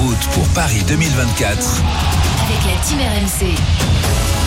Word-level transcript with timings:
route 0.00 0.26
pour 0.32 0.48
Paris 0.54 0.82
2024 0.86 1.82
avec 2.46 2.64
la 2.64 2.80
Team 2.82 2.98
RMC. 3.00 4.39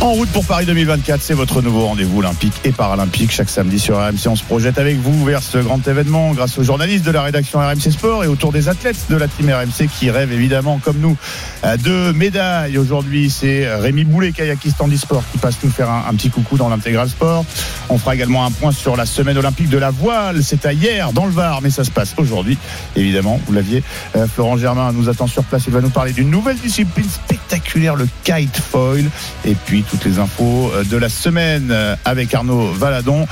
En 0.00 0.12
route 0.12 0.28
pour 0.28 0.44
Paris 0.44 0.66
2024, 0.66 1.22
c'est 1.22 1.34
votre 1.34 1.62
nouveau 1.62 1.86
rendez-vous 1.86 2.18
olympique 2.18 2.52
et 2.64 2.70
paralympique. 2.70 3.32
Chaque 3.32 3.48
samedi 3.48 3.78
sur 3.78 3.96
RMC, 3.96 4.28
on 4.28 4.36
se 4.36 4.44
projette 4.44 4.78
avec 4.78 4.98
vous 4.98 5.24
vers 5.24 5.42
ce 5.42 5.58
grand 5.58 5.86
événement 5.88 6.32
grâce 6.32 6.58
aux 6.58 6.62
journalistes 6.62 7.04
de 7.04 7.10
la 7.10 7.22
rédaction 7.22 7.58
RMC 7.58 7.90
Sport 7.90 8.22
et 8.22 8.26
autour 8.26 8.52
des 8.52 8.68
athlètes 8.68 9.06
de 9.08 9.16
la 9.16 9.26
team 9.26 9.50
RMC 9.50 9.88
qui 9.98 10.10
rêvent 10.10 10.32
évidemment, 10.32 10.78
comme 10.84 10.98
nous, 10.98 11.16
de 11.64 12.12
médailles. 12.12 12.78
Aujourd'hui, 12.78 13.30
c'est 13.30 13.74
Rémi 13.74 14.04
Boulet, 14.04 14.32
kayakiste 14.32 14.76
Sport, 14.96 15.24
qui 15.32 15.38
passe 15.38 15.56
nous 15.64 15.70
faire 15.70 15.90
un, 15.90 16.04
un, 16.08 16.14
petit 16.14 16.30
coucou 16.30 16.56
dans 16.56 16.68
l'intégral 16.68 17.08
sport. 17.08 17.44
On 17.88 17.98
fera 17.98 18.14
également 18.14 18.44
un 18.44 18.50
point 18.50 18.72
sur 18.72 18.96
la 18.96 19.06
semaine 19.06 19.38
olympique 19.38 19.70
de 19.70 19.78
la 19.78 19.90
voile. 19.90 20.42
C'était 20.42 20.74
hier 20.74 21.12
dans 21.12 21.24
le 21.24 21.32
Var, 21.32 21.62
mais 21.62 21.70
ça 21.70 21.84
se 21.84 21.90
passe 21.90 22.14
aujourd'hui. 22.18 22.58
Évidemment, 22.96 23.40
vous 23.46 23.52
l'aviez. 23.52 23.82
Euh, 24.14 24.26
Florent 24.26 24.58
Germain 24.58 24.92
nous 24.92 25.08
attend 25.08 25.26
sur 25.26 25.42
place. 25.44 25.64
Il 25.66 25.72
va 25.72 25.80
nous 25.80 25.90
parler 25.90 26.12
d'une 26.12 26.30
nouvelle 26.30 26.58
discipline 26.58 27.08
spectaculaire, 27.08 27.96
le 27.96 28.06
kite 28.24 28.58
foil. 28.58 29.04
Et 29.44 29.54
puis, 29.54 29.84
toutes 29.88 30.04
les 30.04 30.18
infos 30.18 30.70
euh, 30.74 30.84
de 30.84 30.96
la 30.96 31.08
semaine 31.08 31.68
euh, 31.70 31.96
avec 32.04 32.32
Arnaud 32.34 32.72
Valadon. 32.72 33.26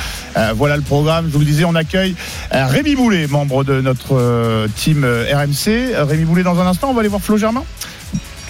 Voilà 0.57 0.77
le 0.77 0.83
programme. 0.83 1.27
Je 1.29 1.33
vous 1.33 1.39
le 1.39 1.45
disais, 1.45 1.65
on 1.65 1.75
accueille 1.75 2.17
Rémi 2.51 2.97
Boulet, 2.97 3.27
membre 3.29 3.63
de 3.63 3.81
notre 3.81 4.67
team 4.77 5.05
RMC. 5.05 5.95
Rémi 5.97 6.25
Boulet, 6.25 6.43
dans 6.43 6.59
un 6.61 6.67
instant, 6.67 6.91
on 6.91 6.95
va 6.95 7.01
aller 7.01 7.09
voir 7.09 7.23
Flo 7.23 7.37
Germain 7.37 7.63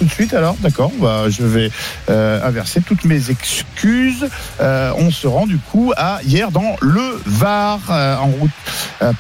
de 0.05 0.11
suite 0.11 0.35
alors 0.35 0.57
D'accord, 0.61 0.93
bah, 0.99 1.25
je 1.29 1.43
vais 1.43 1.71
euh, 2.09 2.47
inverser 2.47 2.81
toutes 2.81 3.05
mes 3.05 3.31
excuses. 3.31 4.29
Euh, 4.61 4.93
on 4.97 5.11
se 5.11 5.27
rend 5.27 5.47
du 5.47 5.59
coup 5.59 5.93
à 5.97 6.21
hier 6.25 6.51
dans 6.51 6.77
le 6.81 7.21
Var 7.27 7.81
euh, 7.91 8.17
en 8.17 8.27
route 8.27 8.51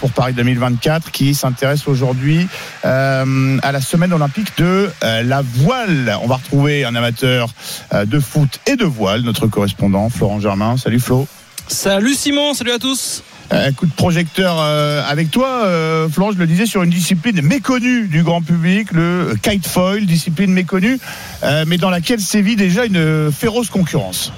pour 0.00 0.10
Paris 0.12 0.32
2024 0.32 1.10
qui 1.10 1.34
s'intéresse 1.34 1.86
aujourd'hui 1.88 2.46
à 2.82 3.72
la 3.72 3.80
semaine 3.80 4.12
olympique 4.12 4.56
de 4.56 4.90
la 5.02 5.42
voile. 5.42 6.16
On 6.22 6.26
va 6.26 6.36
retrouver 6.36 6.84
un 6.84 6.94
amateur 6.94 7.48
de 7.92 8.20
foot 8.20 8.60
et 8.66 8.76
de 8.76 8.84
voile, 8.84 9.22
notre 9.22 9.46
correspondant 9.46 10.08
Florent 10.08 10.40
Germain. 10.40 10.76
Salut 10.76 11.00
Flo. 11.00 11.26
Salut 11.66 12.14
Simon, 12.14 12.54
salut 12.54 12.72
à 12.72 12.78
tous. 12.78 13.22
Un 13.50 13.72
coup 13.72 13.86
de 13.86 13.92
projecteur 13.92 14.56
euh, 14.58 15.02
avec 15.06 15.30
toi, 15.30 15.64
euh, 15.64 16.08
Florent, 16.08 16.32
je 16.32 16.38
le 16.38 16.46
disais, 16.46 16.66
sur 16.66 16.82
une 16.82 16.90
discipline 16.90 17.42
méconnue 17.42 18.08
du 18.08 18.22
grand 18.22 18.42
public, 18.42 18.92
le 18.92 19.34
kite 19.40 19.66
foil, 19.66 20.06
discipline 20.06 20.52
méconnue, 20.52 20.98
euh, 21.42 21.64
mais 21.66 21.76
dans 21.76 21.90
laquelle 21.90 22.20
sévit 22.20 22.56
déjà 22.56 22.84
une 22.84 23.30
féroce 23.30 23.68
concurrence. 23.68 24.32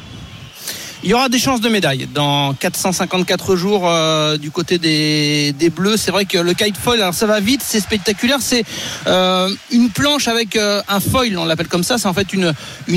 Il 1.06 1.10
y 1.10 1.14
aura 1.14 1.28
des 1.28 1.38
chances 1.38 1.60
de 1.60 1.68
médaille 1.68 2.08
dans 2.12 2.52
454 2.54 3.54
jours 3.54 3.82
euh, 3.84 4.38
du 4.38 4.50
côté 4.50 4.78
des, 4.78 5.70
Bleus. 5.70 5.98
C'est 5.98 6.10
vrai 6.10 6.24
que 6.24 6.36
le 6.36 6.52
kite 6.52 6.76
foil, 6.76 7.00
alors 7.00 7.14
ça 7.14 7.26
va 7.26 7.38
vite, 7.38 7.62
c'est 7.64 7.78
spectaculaire. 7.78 8.38
C'est 8.40 8.64
euh, 9.06 9.48
une 9.70 9.90
planche 9.90 10.26
avec 10.26 10.56
euh, 10.56 10.82
un 10.88 10.98
foil, 10.98 11.38
on 11.38 11.44
l'appelle 11.44 11.68
comme 11.68 11.84
ça. 11.84 11.96
C'est 11.96 12.08
en 12.08 12.12
fait 12.12 12.32
une, 12.32 12.52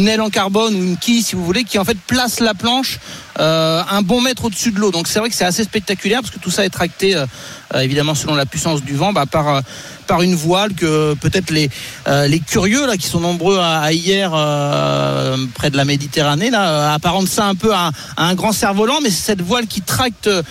aile 0.07 0.21
en 0.21 0.31
carbone 0.31 0.73
ou 0.73 0.83
une 0.83 0.97
quille, 0.97 1.21
si 1.21 1.35
vous 1.35 1.45
voulez, 1.45 1.63
qui 1.63 1.77
en 1.77 1.85
fait 1.85 1.99
place 2.07 2.39
la 2.39 2.55
planche 2.55 2.97
un 3.41 4.01
bon 4.01 4.19
mètre 4.19 4.45
au-dessus 4.45 4.71
de 4.71 4.79
l'eau. 4.79 4.91
Donc 4.91 5.07
c'est 5.07 5.19
vrai 5.19 5.29
que 5.29 5.35
c'est 5.35 5.45
assez 5.45 5.63
spectaculaire 5.63 6.19
parce 6.19 6.33
que 6.33 6.39
tout 6.39 6.51
ça 6.51 6.65
est 6.65 6.69
tracté 6.69 7.15
évidemment 7.73 8.13
selon 8.13 8.35
la 8.35 8.45
puissance 8.45 8.83
du 8.83 8.95
vent 8.95 9.13
bah, 9.13 9.27
par 9.27 9.61
par 10.09 10.23
une 10.23 10.35
voile 10.35 10.73
que 10.73 11.13
peut-être 11.13 11.51
les 11.51 11.69
les 12.27 12.39
curieux 12.39 12.87
là 12.87 12.97
qui 12.97 13.07
sont 13.07 13.19
nombreux 13.19 13.59
à, 13.59 13.93
hier 13.93 14.31
près 15.53 15.69
de 15.69 15.77
la 15.77 15.85
Méditerranée 15.85 16.49
là 16.49 16.93
apparentent 16.93 17.29
ça 17.29 17.45
un 17.45 17.55
peu 17.55 17.73
à, 17.73 17.91
un 18.17 18.35
grand 18.35 18.51
cerf-volant, 18.51 18.99
mais 19.01 19.09
c'est 19.09 19.25
cette 19.25 19.41
voile 19.41 19.67
qui 19.67 19.81
tracte 19.81 20.27
euh, 20.27 20.41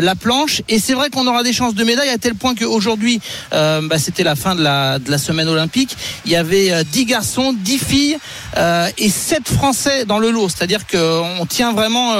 la 0.00 0.14
planche. 0.14 0.62
Et 0.68 0.78
c'est 0.78 0.94
vrai 0.94 1.10
qu'on 1.10 1.26
aura 1.26 1.42
des 1.42 1.52
chances 1.52 1.74
de 1.74 1.84
médaille 1.84 2.08
à 2.08 2.18
tel 2.18 2.34
point 2.34 2.54
qu'aujourd'hui, 2.54 3.20
euh, 3.52 3.80
bah, 3.82 3.98
c'était 3.98 4.24
la 4.24 4.36
fin 4.36 4.54
de 4.54 4.62
la, 4.62 4.98
de 4.98 5.10
la 5.10 5.18
semaine 5.18 5.48
olympique. 5.48 5.96
Il 6.24 6.32
y 6.32 6.36
avait 6.36 6.72
euh, 6.72 6.84
10 6.84 7.04
garçons, 7.06 7.54
10 7.58 7.78
filles 7.78 8.18
euh, 8.56 8.88
et 8.98 9.08
7 9.08 9.48
Français 9.48 10.04
dans 10.04 10.18
le 10.18 10.30
lot. 10.30 10.48
C'est-à-dire 10.48 10.86
qu'on 10.86 11.46
tient 11.46 11.72
vraiment 11.72 12.14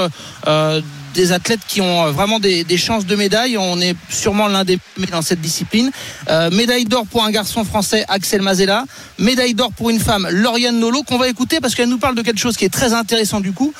des 1.15 1.31
athlètes 1.31 1.61
qui 1.67 1.81
ont 1.81 2.11
vraiment 2.11 2.39
des, 2.39 2.77
chances 2.77 3.05
de 3.05 3.15
médaille. 3.15 3.57
On 3.57 3.79
est 3.79 3.95
sûrement 4.09 4.47
l'un 4.47 4.63
des 4.63 4.77
premiers 4.77 5.07
dans 5.07 5.21
cette 5.21 5.41
discipline. 5.41 5.89
Euh, 6.29 6.51
médaille 6.51 6.85
d'or 6.85 7.05
pour 7.07 7.23
un 7.23 7.31
garçon 7.31 7.63
français, 7.63 8.05
Axel 8.07 8.41
Mazella. 8.41 8.83
Médaille 9.17 9.53
d'or 9.53 9.71
pour 9.71 9.89
une 9.89 9.99
femme, 9.99 10.27
Lauriane 10.29 10.77
Nolo, 10.77 11.03
qu'on 11.03 11.17
va 11.17 11.29
écouter 11.29 11.59
parce 11.59 11.73
qu'elle 11.73 11.89
nous 11.89 11.97
parle 11.97 12.15
de 12.15 12.21
quelque 12.21 12.39
chose 12.39 12.57
qui 12.57 12.65
est 12.65 12.73
très 12.73 12.93
intéressant 12.93 13.39
du 13.39 13.53
coup. 13.53 13.73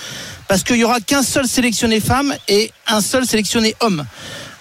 Parce 0.47 0.63
qu'il 0.63 0.77
y 0.77 0.83
aura 0.83 1.01
qu'un 1.01 1.23
seul 1.23 1.47
sélectionné 1.47 1.99
femme 1.99 2.33
et 2.47 2.71
un 2.87 3.01
seul 3.01 3.25
sélectionné 3.25 3.75
homme. 3.81 4.05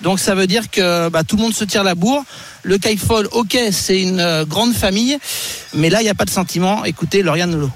Donc 0.01 0.19
ça 0.19 0.35
veut 0.35 0.47
dire 0.47 0.71
que 0.71 1.09
bah, 1.09 1.23
tout 1.25 1.37
le 1.37 1.43
monde 1.43 1.55
se 1.55 1.65
tire 1.65 1.85
la 1.85 1.95
bourre. 1.95 2.25
Le 2.63 2.79
kitefall, 2.79 3.29
ok, 3.33 3.59
c'est 3.71 4.01
une 4.01 4.21
euh, 4.21 4.45
grande 4.45 4.75
famille, 4.75 5.19
mais 5.75 5.91
là 5.91 6.01
il 6.01 6.05
n'y 6.05 6.11
a 6.11 6.15
pas 6.15 6.25
de 6.25 6.31
sentiment. 6.31 6.85
Écoutez, 6.85 7.23
Lauriane 7.23 7.51
Nolo. 7.51 7.71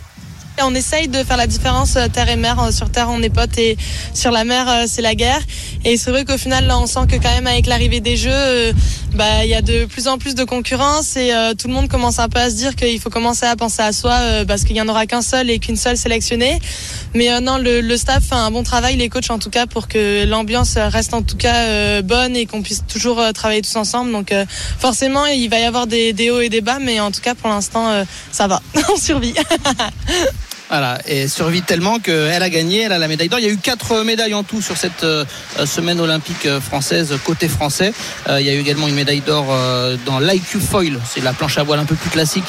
On 0.64 0.74
essaye 0.74 1.06
de 1.06 1.22
faire 1.22 1.36
la 1.36 1.46
différence 1.46 1.96
euh, 1.96 2.08
terre 2.08 2.28
et 2.28 2.36
mer. 2.36 2.58
Euh, 2.60 2.70
sur 2.72 2.90
terre, 2.90 3.08
on 3.10 3.22
est 3.22 3.30
potes 3.30 3.56
et 3.58 3.76
sur 4.12 4.32
la 4.32 4.42
mer, 4.44 4.68
euh, 4.68 4.84
c'est 4.88 5.02
la 5.02 5.14
guerre. 5.14 5.40
Et 5.84 5.96
c'est 5.96 6.10
vrai 6.10 6.24
qu'au 6.24 6.36
final, 6.36 6.66
là, 6.66 6.78
on 6.78 6.86
sent 6.86 7.06
que 7.08 7.16
quand 7.16 7.30
même 7.30 7.46
avec 7.46 7.66
l'arrivée 7.66 8.00
des 8.00 8.16
jeux, 8.16 8.72
bah, 9.14 9.44
il 9.44 9.50
y 9.50 9.54
a 9.54 9.62
de 9.62 9.84
plus 9.84 10.08
en 10.08 10.18
plus 10.18 10.34
de 10.34 10.42
concurrence 10.42 11.16
et 11.16 11.32
tout 11.56 11.68
le 11.68 11.74
monde 11.74 11.88
commence 11.88 12.18
un 12.18 12.28
peu 12.28 12.40
à 12.40 12.50
se 12.50 12.56
dire 12.56 12.74
qu'il 12.74 12.98
faut 13.00 13.10
commencer 13.10 13.46
à 13.46 13.54
penser 13.54 13.82
à 13.82 13.92
soi 13.92 14.18
parce 14.46 14.64
qu'il 14.64 14.76
y 14.76 14.80
en 14.80 14.88
aura 14.88 15.06
qu'un 15.06 15.22
seul 15.22 15.50
et 15.50 15.60
qu'une 15.60 15.76
seule 15.76 15.96
sélectionnée. 15.96 16.58
Mais 17.14 17.40
non, 17.40 17.58
le, 17.58 17.96
staff 17.96 18.24
fait 18.24 18.34
un 18.34 18.50
bon 18.50 18.64
travail, 18.64 18.96
les 18.96 19.08
coachs 19.08 19.30
en 19.30 19.38
tout 19.38 19.50
cas, 19.50 19.66
pour 19.66 19.86
que 19.86 20.24
l'ambiance 20.24 20.76
reste 20.76 21.14
en 21.14 21.22
tout 21.22 21.36
cas 21.36 22.02
bonne 22.02 22.36
et 22.36 22.46
qu'on 22.46 22.62
puisse 22.62 22.84
toujours 22.86 23.22
travailler 23.32 23.62
tous 23.62 23.76
ensemble. 23.76 24.10
Donc 24.10 24.34
forcément, 24.78 25.26
il 25.26 25.48
va 25.48 25.60
y 25.60 25.64
avoir 25.64 25.86
des, 25.86 26.30
hauts 26.30 26.40
et 26.40 26.48
des 26.48 26.60
bas, 26.60 26.78
mais 26.80 26.98
en 26.98 27.12
tout 27.12 27.20
cas, 27.20 27.34
pour 27.34 27.48
l'instant, 27.48 28.04
ça 28.32 28.48
va. 28.48 28.60
on 28.92 28.96
survit. 28.96 29.34
Voilà, 30.68 30.98
et 31.06 31.28
survit 31.28 31.62
tellement 31.62 31.98
qu'elle 31.98 32.42
a 32.42 32.50
gagné, 32.50 32.82
elle 32.82 32.92
a 32.92 32.98
la 32.98 33.08
médaille 33.08 33.30
d'or. 33.30 33.38
Il 33.38 33.46
y 33.46 33.48
a 33.48 33.52
eu 33.52 33.56
quatre 33.56 34.02
médailles 34.04 34.34
en 34.34 34.42
tout 34.42 34.60
sur 34.60 34.76
cette 34.76 35.02
euh, 35.02 35.24
semaine 35.64 35.98
olympique 35.98 36.46
française 36.60 37.14
côté 37.24 37.48
français. 37.48 37.94
Euh, 38.28 38.38
il 38.38 38.46
y 38.46 38.50
a 38.50 38.52
eu 38.52 38.58
également 38.58 38.86
une 38.86 38.94
médaille 38.94 39.22
d'or 39.22 39.46
euh, 39.48 39.96
dans 40.04 40.18
l'IQ 40.18 40.60
Foil, 40.60 41.00
c'est 41.08 41.24
la 41.24 41.32
planche 41.32 41.56
à 41.56 41.62
voile 41.62 41.80
un 41.80 41.86
peu 41.86 41.94
plus 41.94 42.10
classique 42.10 42.44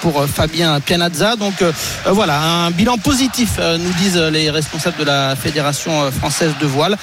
pour 0.00 0.24
Fabien 0.26 0.80
Pianazza. 0.80 1.36
Donc 1.36 1.62
voilà, 2.06 2.40
un 2.40 2.70
bilan 2.70 2.96
positif, 2.96 3.58
nous 3.58 3.92
disent 3.94 4.16
les 4.16 4.50
responsables 4.50 4.96
de 4.98 5.04
la 5.04 5.36
Fédération 5.36 6.10
française 6.12 6.52
de 6.60 6.66
voile. 6.66 6.96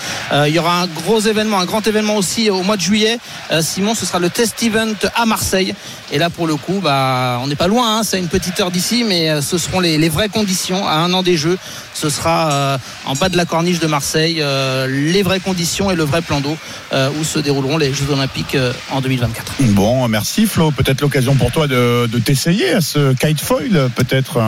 il 0.47 0.53
y 0.53 0.59
aura 0.59 0.81
un 0.81 0.87
gros 0.87 1.19
événement, 1.19 1.59
un 1.59 1.65
grand 1.65 1.85
événement 1.85 2.15
aussi 2.15 2.49
au 2.49 2.61
mois 2.63 2.77
de 2.77 2.81
juillet. 2.81 3.19
Simon, 3.61 3.95
ce 3.95 4.05
sera 4.05 4.19
le 4.19 4.29
test 4.29 4.61
event 4.63 4.93
à 5.15 5.25
Marseille. 5.25 5.73
Et 6.11 6.19
là, 6.19 6.29
pour 6.29 6.47
le 6.47 6.55
coup, 6.55 6.79
bah, 6.81 7.39
on 7.43 7.47
n'est 7.47 7.55
pas 7.55 7.67
loin, 7.67 7.97
hein, 7.97 8.03
c'est 8.03 8.19
une 8.19 8.29
petite 8.29 8.59
heure 8.59 8.71
d'ici, 8.71 9.03
mais 9.03 9.41
ce 9.41 9.57
seront 9.57 9.79
les, 9.79 9.97
les 9.97 10.09
vraies 10.09 10.29
conditions 10.29 10.46
à 10.85 10.97
un 10.97 11.13
an 11.13 11.23
des 11.23 11.37
Jeux. 11.37 11.57
Ce 11.93 12.09
sera 12.09 12.51
euh, 12.51 12.77
en 13.05 13.15
bas 13.15 13.29
de 13.29 13.37
la 13.37 13.45
corniche 13.45 13.79
de 13.79 13.87
Marseille, 13.87 14.37
euh, 14.39 14.87
les 14.87 15.23
vraies 15.23 15.39
conditions 15.39 15.91
et 15.91 15.95
le 15.95 16.03
vrai 16.03 16.21
plan 16.21 16.39
d'eau 16.41 16.57
euh, 16.93 17.09
où 17.19 17.23
se 17.23 17.39
dérouleront 17.39 17.77
les 17.77 17.93
Jeux 17.93 18.09
Olympiques 18.11 18.57
en 18.91 19.01
2024. 19.01 19.53
Bon, 19.71 20.07
merci 20.07 20.45
Flo. 20.45 20.71
Peut-être 20.71 21.01
l'occasion 21.01 21.35
pour 21.35 21.51
toi 21.51 21.67
de, 21.67 22.07
de 22.07 22.19
t'essayer 22.19 22.69
à 22.69 22.81
ce 22.81 23.13
kite 23.13 23.41
foil, 23.41 23.89
peut-être. 23.95 24.39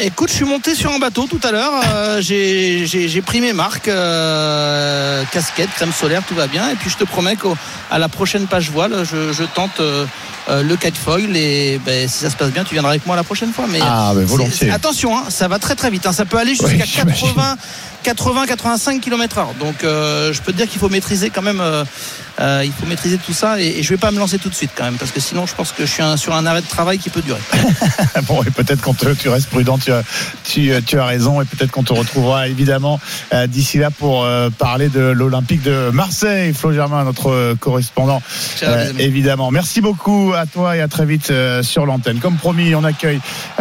Écoute, 0.00 0.30
je 0.30 0.34
suis 0.36 0.44
monté 0.44 0.74
sur 0.74 0.92
un 0.92 0.98
bateau 0.98 1.26
tout 1.26 1.40
à 1.42 1.50
l'heure. 1.50 1.72
Euh, 1.92 2.20
j'ai 2.20 3.22
pris 3.24 3.40
mes 3.40 3.52
marques, 3.52 3.88
euh, 3.88 5.22
casquette, 5.30 5.70
crème 5.70 5.92
solaire, 5.92 6.22
tout 6.26 6.34
va 6.34 6.46
bien. 6.46 6.70
Et 6.70 6.74
puis 6.76 6.88
je 6.88 6.96
te 6.96 7.04
promets 7.04 7.36
qu'à 7.36 7.98
la 7.98 8.08
prochaine 8.08 8.46
page 8.46 8.70
voile, 8.70 9.04
je, 9.04 9.32
je 9.32 9.44
tente 9.44 9.80
euh, 9.80 10.06
le 10.48 10.76
kite 10.76 10.96
foil. 10.96 11.36
Et 11.36 11.80
ben, 11.84 12.08
si 12.08 12.18
ça 12.18 12.30
se 12.30 12.36
passe 12.36 12.50
bien, 12.50 12.64
tu 12.64 12.74
viendras 12.74 12.92
avec 12.92 13.06
moi 13.06 13.16
la 13.16 13.24
prochaine 13.24 13.52
fois. 13.52 13.66
Mais, 13.68 13.80
ah, 13.82 14.12
ben 14.14 14.24
volontiers. 14.24 14.70
Attention, 14.70 15.16
hein, 15.16 15.24
ça 15.28 15.48
va 15.48 15.58
très 15.58 15.74
très 15.74 15.90
vite. 15.90 16.06
Hein. 16.06 16.12
Ça 16.12 16.24
peut 16.24 16.38
aller 16.38 16.54
jusqu'à 16.54 16.68
oui, 16.68 16.78
80. 16.78 17.56
80-85 18.02 19.00
km/h. 19.00 19.58
Donc 19.58 19.84
euh, 19.84 20.32
je 20.32 20.42
peux 20.42 20.52
te 20.52 20.56
dire 20.56 20.68
qu'il 20.68 20.80
faut 20.80 20.88
maîtriser 20.88 21.30
quand 21.30 21.42
même, 21.42 21.60
euh, 21.60 21.84
euh, 22.40 22.62
il 22.64 22.72
faut 22.72 22.86
maîtriser 22.86 23.18
tout 23.18 23.32
ça 23.32 23.60
et, 23.60 23.78
et, 23.78 23.82
je 23.82 23.88
vais 23.90 23.96
pas 23.96 24.10
me 24.10 24.18
lancer 24.18 24.38
tout 24.38 24.48
de 24.48 24.54
suite 24.54 24.70
quand 24.74 24.84
même 24.84 24.96
parce 24.96 25.10
que 25.10 25.20
sinon 25.20 25.46
je 25.46 25.54
pense 25.54 25.72
que 25.72 25.86
je 25.86 25.90
suis 25.90 26.02
un, 26.02 26.16
sur 26.16 26.34
un 26.34 26.46
arrêt 26.46 26.62
de 26.62 26.66
travail 26.66 26.98
qui 26.98 27.10
peut 27.10 27.22
durer. 27.22 27.40
bon 28.26 28.42
et 28.42 28.50
peut-être 28.50 28.80
quand 28.80 28.96
tu 28.96 29.28
restes 29.28 29.48
prudent, 29.48 29.78
tu 29.78 29.92
as, 29.92 30.02
tu, 30.44 30.72
tu 30.86 30.98
as 30.98 31.04
raison 31.04 31.40
et 31.40 31.44
peut-être 31.44 31.70
qu'on 31.70 31.82
te 31.82 31.92
retrouvera 31.92 32.48
évidemment 32.48 32.98
d'ici 33.48 33.78
là 33.78 33.90
pour 33.90 34.26
parler 34.58 34.88
de 34.88 35.00
l'Olympique 35.00 35.62
de 35.62 35.90
Marseille. 35.90 36.52
Flo 36.54 36.72
Germain, 36.72 37.04
notre 37.04 37.54
correspondant, 37.54 38.22
évidemment. 38.98 39.50
Merci 39.50 39.80
beaucoup 39.80 40.32
à 40.36 40.46
toi 40.46 40.76
et 40.76 40.80
à 40.80 40.88
très 40.88 41.06
vite 41.06 41.32
sur 41.62 41.86
l'antenne. 41.86 42.18
Comme 42.18 42.36
promis, 42.36 42.74
on 42.74 42.84
accueille 42.84 43.20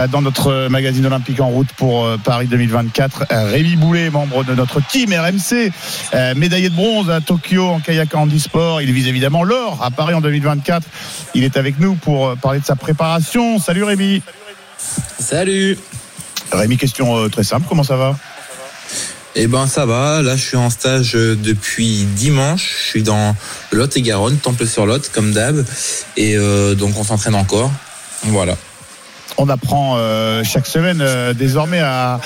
dans 0.09 0.21
notre 0.21 0.67
magazine 0.69 1.05
olympique 1.05 1.39
en 1.39 1.49
route 1.49 1.71
pour 1.77 2.07
Paris 2.23 2.47
2024 2.47 3.25
Rémi 3.29 3.75
Boulet, 3.75 4.09
membre 4.09 4.30
de 4.45 4.55
notre 4.55 4.85
team 4.85 5.13
RMC, 5.13 5.71
euh, 6.13 6.35
médaillé 6.35 6.69
de 6.69 6.75
bronze 6.75 7.09
à 7.09 7.21
Tokyo 7.21 7.67
en 7.67 7.79
kayak 7.79 8.13
handisport. 8.15 8.81
Il 8.81 8.91
vise 8.91 9.07
évidemment 9.07 9.43
l'or 9.43 9.79
à 9.83 9.91
Paris 9.91 10.13
en 10.13 10.21
2024. 10.21 10.87
Il 11.35 11.43
est 11.43 11.57
avec 11.57 11.79
nous 11.79 11.95
pour 11.95 12.35
parler 12.37 12.59
de 12.59 12.65
sa 12.65 12.75
préparation. 12.75 13.59
Salut 13.59 13.83
Rémi. 13.83 14.21
Salut. 15.19 15.77
Rémi, 16.51 16.77
question 16.77 17.17
euh, 17.17 17.29
très 17.29 17.43
simple, 17.43 17.65
comment 17.67 17.83
ça 17.83 17.95
va? 17.95 18.17
Eh 19.35 19.47
ben 19.47 19.65
ça 19.67 19.85
va, 19.85 20.21
là 20.21 20.35
je 20.35 20.43
suis 20.43 20.57
en 20.57 20.69
stage 20.69 21.15
euh, 21.15 21.37
depuis 21.37 22.03
dimanche, 22.15 22.75
je 22.83 22.87
suis 22.89 23.03
dans 23.03 23.33
Lot 23.71 23.95
et 23.95 24.01
Garonne, 24.01 24.37
Temple-sur-Lot 24.37 25.09
comme 25.13 25.31
d'hab, 25.31 25.65
et 26.17 26.35
euh, 26.35 26.75
donc 26.75 26.97
on 26.97 27.03
s'entraîne 27.03 27.35
encore, 27.35 27.71
voilà. 28.23 28.57
On 29.37 29.49
apprend 29.49 29.95
euh, 29.97 30.43
chaque 30.43 30.67
semaine 30.67 30.99
euh, 31.01 31.33
désormais 31.33 31.79
à, 31.79 32.19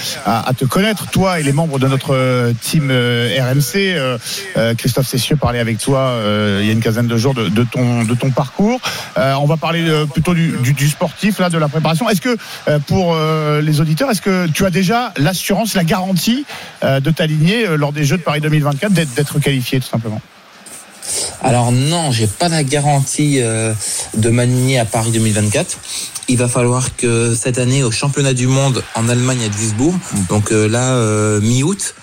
te 0.58 0.66
connaître, 0.66 1.10
toi 1.10 1.40
et 1.40 1.44
les 1.44 1.52
membres 1.52 1.80
de 1.80 1.88
notre 1.88 2.14
euh, 2.14 2.54
team 2.60 2.92
RMC. 2.92 4.76
Christophe 4.78 5.08
Cessieux 5.08 5.36
parlait 5.36 5.60
avec 5.60 5.78
toi 5.78 6.20
il 6.60 6.66
y 6.66 6.70
a 6.70 6.72
une 6.72 6.82
quinzaine 6.82 7.08
de 7.08 7.18
jours 7.18 7.34
de, 7.34 7.64
ton, 7.64 8.32
parcours. 8.32 8.80
on 9.18 9.46
va 9.46 9.58
parler 9.58 9.86
plutôt 10.12 10.34
du, 10.34 10.56
du, 10.62 10.74
du, 10.74 10.90
sportif, 10.90 11.40
là, 11.40 11.50
de 11.50 11.58
la 11.58 11.68
préparation. 11.68 12.10
Est-ce 12.10 12.22
que 12.22 12.38
pour 12.88 13.16
les 13.62 13.82
auditeurs, 13.82 14.10
est-ce 14.12 14.22
que 14.22 14.48
tu 14.48 14.66
as 14.66 14.70
déjà 14.70 15.14
l'assurance, 15.18 15.76
la 15.76 15.84
garantie 15.84 16.46
de 16.84 17.12
t'aligner 17.12 17.68
lors 17.78 17.94
des 17.94 18.06
Jeux 18.06 18.18
de 18.18 18.24
Paris 18.24 18.42
2024, 18.42 18.92
d'être 18.94 19.40
qualifié 19.40 19.80
tout 19.80 19.88
simplement? 19.88 20.22
Alors 21.42 21.72
non, 21.72 22.12
j'ai 22.12 22.28
pas 22.28 22.50
la 22.50 22.64
garantie 22.64 23.40
euh, 23.40 23.74
de 24.16 24.30
m'aligner 24.30 24.80
à 24.80 24.86
Paris 24.86 25.12
2024. 25.12 25.78
Il 26.28 26.38
va 26.38 26.48
falloir 26.48 26.96
que 26.96 27.36
cette 27.36 27.60
année 27.60 27.84
au 27.84 27.92
championnat 27.92 28.34
du 28.34 28.48
monde 28.48 28.84
en 28.96 29.08
Allemagne 29.10 29.44
à 29.46 29.50
Duisbourg, 29.50 29.94
donc 30.28 30.52
euh, 30.52 30.68
là 30.68 30.94
euh, 30.94 31.40
mi-août, 31.40 31.94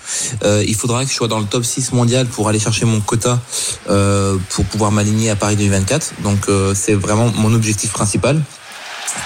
euh, 0.43 0.63
il 0.65 0.75
faudra 0.75 1.03
que 1.03 1.09
je 1.09 1.15
sois 1.15 1.27
dans 1.27 1.39
le 1.39 1.45
top 1.45 1.65
6 1.65 1.91
mondial 1.91 2.25
pour 2.27 2.47
aller 2.47 2.59
chercher 2.59 2.85
mon 2.85 3.01
quota 3.01 3.41
euh, 3.89 4.37
pour 4.49 4.63
pouvoir 4.63 4.91
m'aligner 4.91 5.29
à 5.29 5.35
Paris 5.35 5.57
2024. 5.57 6.13
Donc 6.23 6.47
euh, 6.47 6.73
c'est 6.73 6.93
vraiment 6.93 7.31
mon 7.35 7.53
objectif 7.53 7.91
principal. 7.91 8.41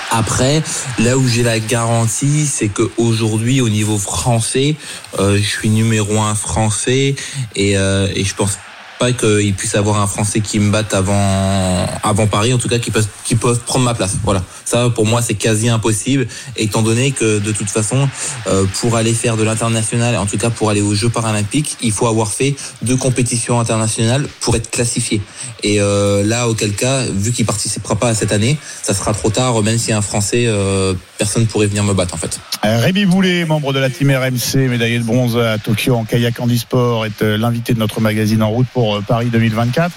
Après, 0.10 0.64
là 1.00 1.16
où 1.18 1.28
j'ai 1.28 1.44
la 1.44 1.60
garantie, 1.60 2.48
c'est 2.48 2.68
que 2.68 2.90
aujourd'hui, 2.98 3.62
au 3.62 3.70
niveau 3.70 3.98
français, 3.98 4.76
je 5.18 5.38
suis 5.38 5.70
numéro 5.70 6.20
un 6.20 6.36
français 6.36 7.16
et, 7.56 7.72
et 7.72 8.24
je 8.26 8.36
pense 8.36 8.58
pas 9.00 9.12
qu'il 9.12 9.54
puisse 9.54 9.76
avoir 9.76 10.02
un 10.02 10.08
Français 10.08 10.40
qui 10.40 10.60
me 10.60 10.72
batte 10.72 10.94
avant, 10.94 11.86
avant 12.04 12.28
Paris, 12.28 12.54
en 12.54 12.58
tout 12.58 12.68
cas 12.68 12.80
qui 12.80 12.92
peut, 12.92 13.04
qui 13.24 13.36
peut 13.36 13.56
prendre 13.66 13.86
ma 13.86 13.94
place. 13.94 14.18
Voilà. 14.24 14.44
Ça, 14.66 14.90
pour 14.90 15.06
moi, 15.06 15.22
c'est 15.22 15.36
quasi 15.36 15.70
impossible, 15.70 16.28
étant 16.56 16.82
donné 16.82 17.12
que 17.12 17.40
de 17.40 17.52
toute 17.52 17.70
façon, 17.70 18.10
euh, 18.48 18.66
pour 18.82 18.96
aller 18.96 19.14
faire 19.14 19.38
de 19.38 19.44
l'international, 19.44 20.16
en 20.18 20.26
tout 20.26 20.38
cas 20.38 20.50
pour 20.50 20.70
aller 20.70 20.82
aux 20.82 20.94
Jeux 20.94 21.10
paralympiques, 21.10 21.78
il 21.82 21.92
faut 21.92 22.08
avoir 22.08 22.32
fait 22.32 22.56
deux 22.82 22.98
compétitions 22.98 23.60
internationales 23.60 24.28
pour 24.42 24.56
être 24.56 24.70
classifié. 24.70 25.22
Et 25.64 25.80
euh, 25.80 26.24
là, 26.24 26.50
auquel 26.50 26.74
cas, 26.74 27.04
vu 27.06 27.32
qu'il 27.32 27.46
participera 27.46 27.96
pas 27.96 28.10
à 28.10 28.16
cette 28.16 28.32
année, 28.32 28.58
ça 28.84 28.94
sera 28.94 29.14
trop 29.14 29.30
tard, 29.30 29.62
même 29.64 29.78
si 29.78 29.94
un 29.94 30.02
Français, 30.02 30.46
euh, 30.48 30.94
personne 31.18 31.48
pourrait 31.48 31.68
venir 31.68 31.84
me 31.84 31.94
battre 31.94 32.14
en 32.14 32.18
fait. 32.18 32.40
Rémi 32.64 33.06
Boulet, 33.06 33.46
membre 33.46 33.74
de 33.74 33.80
la 33.80 33.90
team 33.90 34.12
RMC, 34.12 34.70
médaillé 34.70 35.00
de 35.00 35.04
bronze 35.04 35.38
à 35.38 35.58
Tokyo 35.58 35.96
en 35.96 36.04
kayak 36.04 36.40
handisport, 36.40 37.06
est 37.06 37.22
l'invité 37.22 37.74
de 37.74 37.80
notre 37.80 38.02
magazine 38.02 38.44
En 38.44 38.50
route 38.50 38.68
pour 38.74 39.02
Paris 39.04 39.28
2024. 39.28 39.92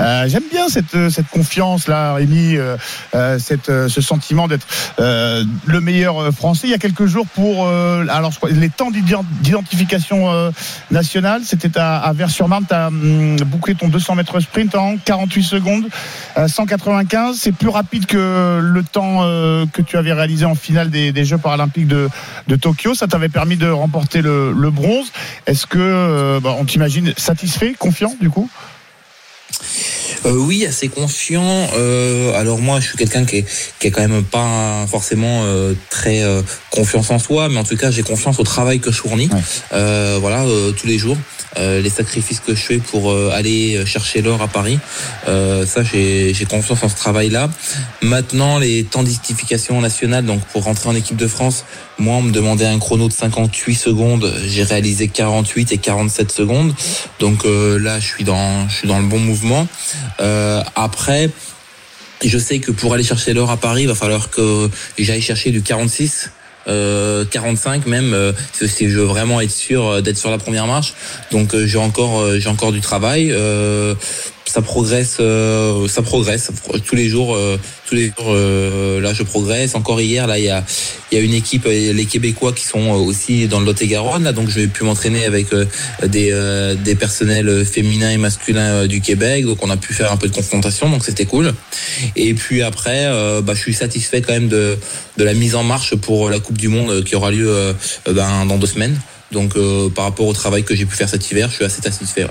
Euh, 0.00 0.28
J'aime 0.28 0.44
bien 0.50 0.68
cette, 0.68 1.10
cette 1.10 1.28
confiance 1.28 1.88
là, 1.88 2.14
Rémi, 2.14 2.56
euh, 2.56 2.76
cette, 3.38 3.66
ce 3.66 4.00
sentiment 4.00 4.48
d'être 4.48 4.66
euh, 5.00 5.44
le 5.66 5.80
meilleur 5.80 6.32
français. 6.32 6.66
Il 6.68 6.70
y 6.70 6.74
a 6.74 6.78
quelques 6.78 7.06
jours 7.06 7.26
pour 7.26 7.68
alors 7.68 8.32
les 8.50 8.70
temps 8.70 8.90
d'identification 8.90 10.52
nationale, 10.90 11.42
c'était 11.44 11.78
à, 11.78 11.96
à 11.96 12.12
Vers-sur-Marne. 12.12 12.64
Tu 12.68 12.74
as 12.74 12.88
hum, 12.88 13.36
bouclé 13.46 13.74
ton 13.74 13.88
200 13.88 14.14
mètres 14.14 14.40
sprint 14.40 14.74
en 14.74 14.96
48 14.96 15.42
secondes, 15.42 15.88
195. 16.46 17.36
C'est 17.38 17.52
plus 17.52 17.68
rapide 17.68 18.06
que 18.06 18.60
le 18.62 18.82
temps 18.82 19.22
que 19.72 19.82
tu 19.82 19.96
avais 19.96 20.12
réalisé 20.12 20.44
en 20.44 20.54
finale 20.58 20.90
des, 20.90 21.24
Jeux 21.24 21.38
paralympiques 21.38 21.88
de, 21.88 22.08
Tokyo. 22.60 22.94
Ça 22.94 23.06
t'avait 23.06 23.28
permis 23.28 23.56
de 23.56 23.68
remporter 23.68 24.22
le, 24.22 24.70
bronze. 24.70 25.12
Est-ce 25.46 25.66
que 25.66 26.38
bah, 26.40 26.54
on 26.58 26.64
t'imagine 26.64 27.12
satisfait, 27.16 27.74
confiant 27.78 28.14
du 28.20 28.30
coup? 28.30 28.50
Euh, 30.26 30.32
oui, 30.32 30.66
assez 30.66 30.88
confiant. 30.88 31.68
Euh, 31.76 32.32
alors 32.34 32.58
moi, 32.58 32.80
je 32.80 32.88
suis 32.88 32.96
quelqu'un 32.96 33.24
qui 33.24 33.38
est, 33.38 33.44
qui 33.78 33.88
est 33.88 33.90
quand 33.90 34.06
même 34.06 34.24
pas 34.24 34.86
forcément 34.88 35.42
euh, 35.44 35.74
très 35.90 36.22
euh, 36.22 36.42
confiance 36.70 37.10
en 37.10 37.18
soi, 37.18 37.48
mais 37.48 37.58
en 37.58 37.64
tout 37.64 37.76
cas, 37.76 37.90
j'ai 37.90 38.02
confiance 38.02 38.38
au 38.38 38.44
travail 38.44 38.80
que 38.80 38.90
je 38.90 38.98
fournis. 38.98 39.30
Ouais. 39.32 40.18
voilà, 40.20 40.44
tous 40.76 40.86
les 40.86 40.98
jours. 40.98 41.16
les 41.56 41.90
sacrifices 41.90 42.40
que 42.40 42.54
je 42.54 42.60
fais 42.60 42.78
pour 42.78 43.14
aller 43.32 43.84
chercher 43.86 44.22
l'or 44.22 44.40
à 44.42 44.48
Paris. 44.48 44.78
ça, 45.26 45.82
j'ai 45.82 46.46
confiance 46.48 46.82
en 46.82 46.88
ce 46.88 46.96
travail-là. 46.96 47.50
Maintenant, 48.02 48.58
les 48.58 48.84
temps 48.84 49.02
d'identification 49.02 49.80
nationale, 49.80 50.24
donc 50.24 50.40
pour 50.52 50.64
rentrer 50.64 50.88
en 50.88 50.94
équipe 50.94 51.16
de 51.16 51.26
France, 51.26 51.64
moi, 51.98 52.16
on 52.16 52.22
me 52.22 52.32
demandait 52.32 52.66
un 52.66 52.78
chrono 52.78 53.08
de 53.08 53.12
58 53.12 53.74
secondes. 53.74 54.32
J'ai 54.46 54.62
réalisé 54.62 55.08
48 55.08 55.72
et 55.72 55.78
47 55.78 56.30
secondes. 56.30 56.72
Donc 57.18 57.44
là, 57.44 57.98
je 57.98 58.06
suis 58.06 58.24
dans, 58.24 58.68
je 58.68 58.74
suis 58.74 58.88
dans 58.88 58.98
le 58.98 59.06
bon 59.06 59.18
mouvement. 59.18 59.66
Euh, 60.20 60.62
après, 60.74 61.30
je 62.24 62.38
sais 62.38 62.58
que 62.58 62.72
pour 62.72 62.94
aller 62.94 63.04
chercher 63.04 63.32
l'or 63.34 63.50
à 63.50 63.56
Paris, 63.56 63.82
il 63.82 63.88
va 63.88 63.94
falloir 63.94 64.30
que 64.30 64.68
j'aille 64.98 65.22
chercher 65.22 65.50
du 65.50 65.62
46. 65.62 66.30
Euh, 66.66 67.24
45 67.24 67.86
même 67.86 68.12
euh, 68.12 68.32
si 68.52 68.90
je 68.90 68.98
veux 68.98 69.06
vraiment 69.06 69.40
être 69.40 69.50
sûr 69.50 69.86
euh, 69.86 70.00
d'être 70.02 70.18
sur 70.18 70.30
la 70.30 70.36
première 70.36 70.66
marche 70.66 70.92
donc 71.30 71.54
euh, 71.54 71.66
j'ai 71.66 71.78
encore 71.78 72.20
euh, 72.20 72.38
j'ai 72.38 72.50
encore 72.50 72.72
du 72.72 72.82
travail 72.82 73.32
ça 74.48 74.62
progresse, 74.62 75.18
euh, 75.20 75.86
ça 75.88 76.02
progresse 76.02 76.50
tous 76.86 76.96
les 76.96 77.08
jours. 77.08 77.38
Euh, 77.88 77.94
tous 77.94 77.94
les 77.94 78.06
jours, 78.06 78.32
euh, 78.34 79.00
là, 79.00 79.12
je 79.12 79.22
progresse. 79.22 79.74
Encore 79.74 80.00
hier, 80.00 80.26
là, 80.26 80.38
il 80.38 80.44
y 80.44 80.50
a, 80.50 80.64
une 81.12 81.34
équipe, 81.34 81.64
les 81.64 82.04
Québécois 82.06 82.52
qui 82.52 82.64
sont 82.64 82.90
aussi 82.90 83.48
dans 83.48 83.60
le 83.60 83.66
Lot-et-Garonne. 83.66 84.24
Là, 84.24 84.32
donc, 84.32 84.48
je 84.48 84.60
vais 84.60 84.66
pu 84.66 84.84
m'entraîner 84.84 85.24
avec 85.24 85.46
des, 86.04 86.94
personnels 86.98 87.64
féminins 87.64 88.10
et 88.10 88.16
masculins 88.16 88.86
du 88.86 89.00
Québec. 89.00 89.44
Donc, 89.44 89.64
on 89.64 89.70
a 89.70 89.76
pu 89.76 89.94
faire 89.94 90.12
un 90.12 90.16
peu 90.16 90.28
de 90.28 90.34
confrontation. 90.34 90.90
Donc, 90.90 91.04
c'était 91.04 91.26
cool. 91.26 91.54
Et 92.16 92.34
puis 92.34 92.62
après, 92.62 93.06
bah, 93.42 93.54
je 93.54 93.60
suis 93.60 93.74
satisfait 93.74 94.20
quand 94.20 94.32
même 94.32 94.48
de, 94.48 94.78
la 95.16 95.34
mise 95.34 95.54
en 95.54 95.64
marche 95.64 95.94
pour 95.96 96.30
la 96.30 96.40
Coupe 96.40 96.58
du 96.58 96.68
Monde 96.68 97.04
qui 97.04 97.16
aura 97.16 97.30
lieu 97.30 97.74
ben, 98.06 98.46
dans 98.46 98.58
deux 98.58 98.66
semaines. 98.66 98.98
Donc, 99.32 99.56
par 99.94 100.04
rapport 100.04 100.26
au 100.26 100.32
travail 100.32 100.64
que 100.64 100.74
j'ai 100.74 100.86
pu 100.86 100.96
faire 100.96 101.08
cet 101.08 101.30
hiver, 101.30 101.48
je 101.50 101.56
suis 101.56 101.64
assez 101.64 101.82
satisfait. 101.82 102.26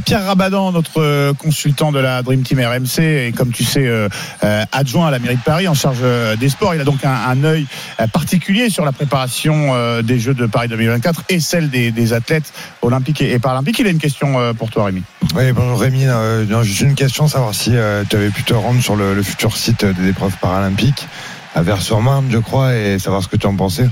Pierre 0.00 0.24
Rabadan, 0.24 0.72
notre 0.72 1.00
euh, 1.00 1.32
consultant 1.34 1.92
de 1.92 1.98
la 1.98 2.22
Dream 2.22 2.42
Team 2.42 2.60
RMC, 2.60 3.00
et 3.00 3.32
comme 3.32 3.52
tu 3.52 3.64
sais, 3.64 3.86
euh, 3.86 4.08
euh, 4.42 4.64
adjoint 4.72 5.08
à 5.08 5.10
la 5.10 5.18
mairie 5.18 5.36
de 5.36 5.42
Paris 5.42 5.68
en 5.68 5.74
charge 5.74 6.02
des 6.38 6.48
sports. 6.48 6.74
Il 6.74 6.80
a 6.80 6.84
donc 6.84 7.04
un, 7.04 7.44
œil 7.44 7.66
particulier 8.12 8.70
sur 8.70 8.84
la 8.84 8.92
préparation 8.92 10.00
des 10.02 10.18
Jeux 10.18 10.34
de 10.34 10.46
Paris 10.46 10.68
2024 10.68 11.24
et 11.28 11.40
celle 11.40 11.70
des, 11.70 12.12
athlètes 12.12 12.52
olympiques 12.82 13.22
et, 13.22 13.38
paralympiques. 13.38 13.78
Il 13.78 13.86
a 13.86 13.90
une 13.90 13.98
question 13.98 14.54
pour 14.54 14.70
toi, 14.70 14.86
Rémi. 14.86 15.02
Oui, 15.34 15.52
bonjour 15.52 15.80
Rémi. 15.80 16.06
Euh, 16.06 16.62
juste 16.62 16.82
une 16.82 16.94
question, 16.94 17.28
savoir 17.28 17.54
si 17.54 17.72
tu 18.08 18.16
avais 18.16 18.30
pu 18.30 18.42
te 18.44 18.54
rendre 18.54 18.82
sur 18.82 18.96
le, 18.96 19.22
futur 19.22 19.56
site 19.56 19.84
des 19.84 20.08
épreuves 20.08 20.36
paralympiques 20.40 21.06
à 21.54 21.62
Vers-sur-Marne, 21.62 22.26
je 22.30 22.38
crois, 22.38 22.74
et 22.74 22.98
savoir 22.98 23.22
ce 23.22 23.28
que 23.28 23.36
tu 23.36 23.46
en 23.46 23.54
pensais. 23.54 23.88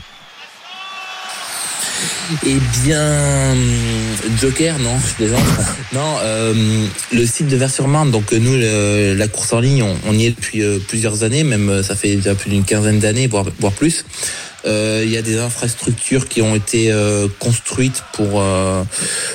Eh 2.46 2.56
bien, 2.84 3.54
Joker, 4.40 4.78
non, 4.78 4.98
je 4.98 5.14
plaisante. 5.14 5.40
Non, 5.92 6.16
euh, 6.22 6.86
le 7.12 7.26
site 7.26 7.48
de 7.48 7.56
Vers-sur-Marne, 7.56 8.10
donc 8.10 8.32
nous, 8.32 8.54
le, 8.54 9.14
la 9.14 9.28
course 9.28 9.52
en 9.52 9.60
ligne, 9.60 9.82
on, 9.82 9.96
on 10.06 10.14
y 10.14 10.26
est 10.26 10.30
depuis 10.30 10.62
euh, 10.62 10.78
plusieurs 10.86 11.22
années, 11.22 11.44
même 11.44 11.82
ça 11.82 11.94
fait 11.94 12.16
déjà 12.16 12.34
plus 12.34 12.50
d'une 12.50 12.64
quinzaine 12.64 12.98
d'années, 12.98 13.26
voire, 13.26 13.44
plus. 13.72 14.04
Euh, 14.64 15.02
il 15.04 15.10
y 15.10 15.16
a 15.16 15.22
des 15.22 15.38
infrastructures 15.38 16.28
qui 16.28 16.40
ont 16.40 16.54
été 16.54 16.92
euh, 16.92 17.26
construites 17.40 18.04
pour 18.12 18.40
euh, 18.40 18.84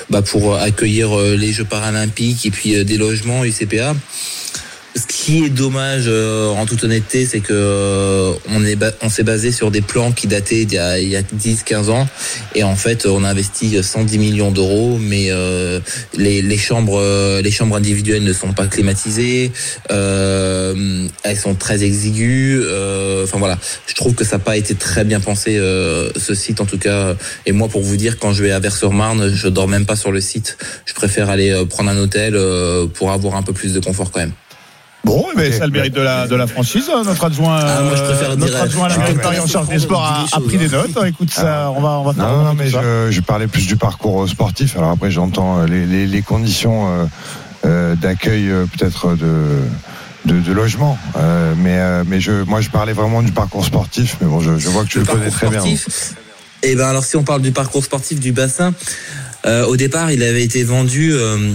bah, 0.09 0.21
pour 0.21 0.55
accueillir 0.55 1.17
les 1.17 1.51
Jeux 1.51 1.65
paralympiques 1.65 2.45
et 2.45 2.51
puis 2.51 2.85
des 2.85 2.97
logements 2.97 3.43
UCPA. 3.43 3.93
Ce 4.97 5.05
qui 5.05 5.43
est 5.45 5.49
dommage, 5.49 6.05
euh, 6.07 6.49
en 6.49 6.65
toute 6.65 6.83
honnêteté, 6.83 7.27
c'est 7.27 7.39
que 7.39 7.53
euh, 7.53 8.33
on 8.49 8.65
est 8.65 8.75
on 9.03 9.09
s'est 9.09 9.21
basé 9.23 9.51
sur 9.51 9.69
des 9.69 9.81
plans 9.81 10.11
qui 10.11 10.25
dataient 10.25 10.65
d'il 10.65 10.77
y 10.77 10.79
a, 10.79 10.97
il 10.97 11.07
y 11.07 11.15
a 11.15 11.21
10-15 11.21 11.91
ans, 11.91 12.07
et 12.55 12.63
en 12.63 12.75
fait, 12.75 13.05
on 13.05 13.23
a 13.23 13.29
investi 13.29 13.77
110 13.83 14.17
millions 14.17 14.49
d'euros, 14.49 14.97
mais 14.99 15.27
euh, 15.29 15.79
les, 16.15 16.41
les 16.41 16.57
chambres, 16.57 16.99
les 17.43 17.51
chambres 17.51 17.75
individuelles 17.75 18.23
ne 18.23 18.33
sont 18.33 18.53
pas 18.53 18.65
climatisées, 18.65 19.51
elles 19.89 21.37
sont 21.37 21.53
très 21.53 21.83
exiguës. 21.83 22.65
Enfin 23.23 23.37
voilà, 23.37 23.59
je 23.85 23.93
trouve 23.93 24.15
que 24.15 24.23
ça 24.23 24.37
n'a 24.37 24.43
pas 24.43 24.57
été 24.57 24.73
très 24.73 25.03
bien 25.03 25.19
pensé 25.19 25.57
ce 25.57 26.33
site 26.33 26.59
en 26.59 26.65
tout 26.65 26.79
cas. 26.79 27.15
Et 27.45 27.51
moi, 27.51 27.67
pour 27.67 27.83
vous 27.83 27.97
dire, 27.97 28.17
quand 28.17 28.33
je 28.33 28.41
vais 28.41 28.51
à 28.51 28.59
Vers-sur-Marne, 28.59 29.31
je 29.31 29.47
dors 29.47 29.67
même 29.67 29.85
pas 29.85 29.95
sur 29.95 30.11
le 30.11 30.21
site. 30.21 30.57
Je 30.85 30.93
préfère 30.93 31.29
aller 31.29 31.53
prendre 31.69 31.91
un 31.91 31.97
hôtel 31.97 32.35
pour 32.95 33.11
avoir 33.11 33.35
un 33.35 33.43
peu 33.43 33.53
plus 33.53 33.73
de 33.73 33.79
confort 33.79 34.09
quand 34.09 34.21
même. 34.21 34.33
Bon, 35.03 35.25
mais 35.35 35.51
ça 35.51 35.65
le 35.65 35.71
mérite 35.71 35.93
de 35.93 36.01
la, 36.01 36.27
de 36.27 36.35
la 36.35 36.47
franchise. 36.47 36.89
Hein, 36.93 37.03
notre 37.05 37.23
adjoint, 37.23 37.59
ah, 37.61 37.81
moi, 37.81 37.95
je 37.95 38.35
notre 38.35 38.61
adjoint 38.61 38.85
à 38.85 38.89
la 38.89 38.97
mairie 38.97 39.13
de 39.13 39.19
Paris 39.19 39.39
en 39.39 39.47
charge 39.47 39.69
des 39.69 39.79
sports 39.79 40.03
a, 40.03 40.25
a 40.35 40.39
pris 40.41 40.57
des 40.57 40.67
notes. 40.67 40.97
Écoute, 41.05 41.31
ça, 41.31 41.71
on 41.75 41.81
va, 41.81 41.99
on 41.99 42.03
va 42.03 42.13
faire. 42.13 42.27
Non, 42.27 42.43
non, 42.43 42.53
mais 42.53 42.67
je, 42.67 43.07
je, 43.09 43.21
parlais 43.21 43.47
plus 43.47 43.67
du 43.67 43.77
parcours 43.77 44.27
sportif. 44.27 44.75
Alors 44.77 44.91
après, 44.91 45.09
j'entends 45.11 45.63
les, 45.63 45.85
les, 45.85 46.07
les, 46.07 46.21
conditions 46.21 47.07
euh, 47.65 47.95
d'accueil 47.95 48.49
peut-être 48.77 49.15
de. 49.15 49.61
De, 50.25 50.41
de, 50.41 50.51
logement. 50.51 50.97
Euh, 51.15 51.53
mais 51.55 51.77
euh, 51.79 52.03
mais 52.05 52.19
je, 52.19 52.43
moi, 52.43 52.59
je 52.59 52.69
parlais 52.69 52.91
vraiment 52.91 53.21
du 53.21 53.31
parcours 53.31 53.63
sportif. 53.63 54.17
Mais 54.19 54.27
bon, 54.27 54.41
je, 54.41 54.57
je 54.57 54.67
vois 54.67 54.83
que 54.83 54.89
tu 54.89 54.97
le, 54.97 55.05
le 55.05 55.09
connais 55.09 55.29
très 55.29 55.47
sportif, 55.47 55.87
bien. 55.87 56.17
Eh 56.63 56.75
ben 56.75 56.87
alors 56.87 57.05
si 57.05 57.15
on 57.15 57.23
parle 57.23 57.41
du 57.41 57.51
parcours 57.51 57.83
sportif 57.83 58.19
du 58.19 58.31
bassin, 58.31 58.73
euh, 59.45 59.65
au 59.65 59.77
départ 59.77 60.11
il 60.11 60.23
avait 60.23 60.43
été 60.43 60.63
vendu 60.63 61.13
euh, 61.13 61.53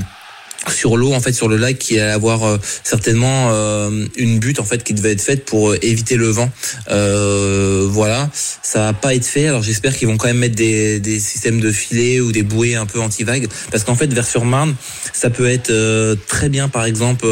sur 0.68 0.96
l'eau 0.96 1.12
en 1.12 1.20
fait 1.20 1.32
sur 1.32 1.48
le 1.48 1.56
lac 1.56 1.78
qui 1.78 1.98
allait 1.98 2.12
avoir 2.12 2.44
euh, 2.44 2.58
certainement 2.84 3.48
euh, 3.50 4.06
une 4.16 4.38
butte 4.38 4.60
en 4.60 4.64
fait 4.64 4.84
qui 4.84 4.94
devait 4.94 5.12
être 5.12 5.20
faite 5.20 5.44
pour 5.44 5.70
euh, 5.70 5.78
éviter 5.82 6.16
le 6.16 6.28
vent. 6.28 6.50
Euh, 6.90 7.86
voilà. 7.90 8.30
Ça 8.62 8.80
va 8.80 8.92
pas 8.92 9.14
être 9.14 9.24
fait. 9.24 9.48
Alors 9.48 9.62
j'espère 9.62 9.96
qu'ils 9.96 10.08
vont 10.08 10.16
quand 10.16 10.28
même 10.28 10.38
mettre 10.38 10.54
des, 10.54 11.00
des 11.00 11.18
systèmes 11.18 11.60
de 11.60 11.70
filets 11.70 12.20
ou 12.20 12.32
des 12.32 12.42
bouées 12.42 12.76
un 12.76 12.86
peu 12.86 13.00
anti-vague 13.00 13.48
parce 13.70 13.84
qu'en 13.84 13.96
fait 13.96 14.12
vers 14.12 14.26
sur 14.26 14.44
Marne 14.44 14.74
ça 15.12 15.30
peut 15.30 15.48
être 15.48 15.70
euh, 15.70 16.14
très 16.28 16.48
bien 16.48 16.68
par 16.68 16.84
exemple 16.84 17.26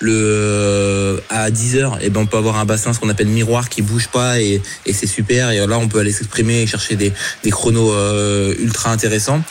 le 0.00 1.22
à 1.28 1.50
10 1.50 1.76
heures 1.76 1.98
et 2.02 2.10
ben 2.10 2.20
on 2.20 2.26
peut 2.26 2.36
avoir 2.36 2.56
un 2.56 2.64
bassin 2.64 2.92
ce 2.92 3.00
qu'on 3.00 3.08
appelle 3.08 3.28
miroir 3.28 3.68
qui 3.68 3.82
bouge 3.82 4.08
pas 4.08 4.40
et, 4.40 4.60
et 4.86 4.92
c'est 4.92 5.06
super. 5.06 5.50
Et 5.50 5.66
là 5.66 5.78
on 5.78 5.88
peut 5.88 5.98
aller 5.98 6.12
s'exprimer 6.12 6.62
et 6.62 6.66
chercher 6.66 6.96
des, 6.96 7.12
des 7.44 7.50
chronos 7.50 7.92
ultra 8.58 8.90
intéressants 8.90 9.42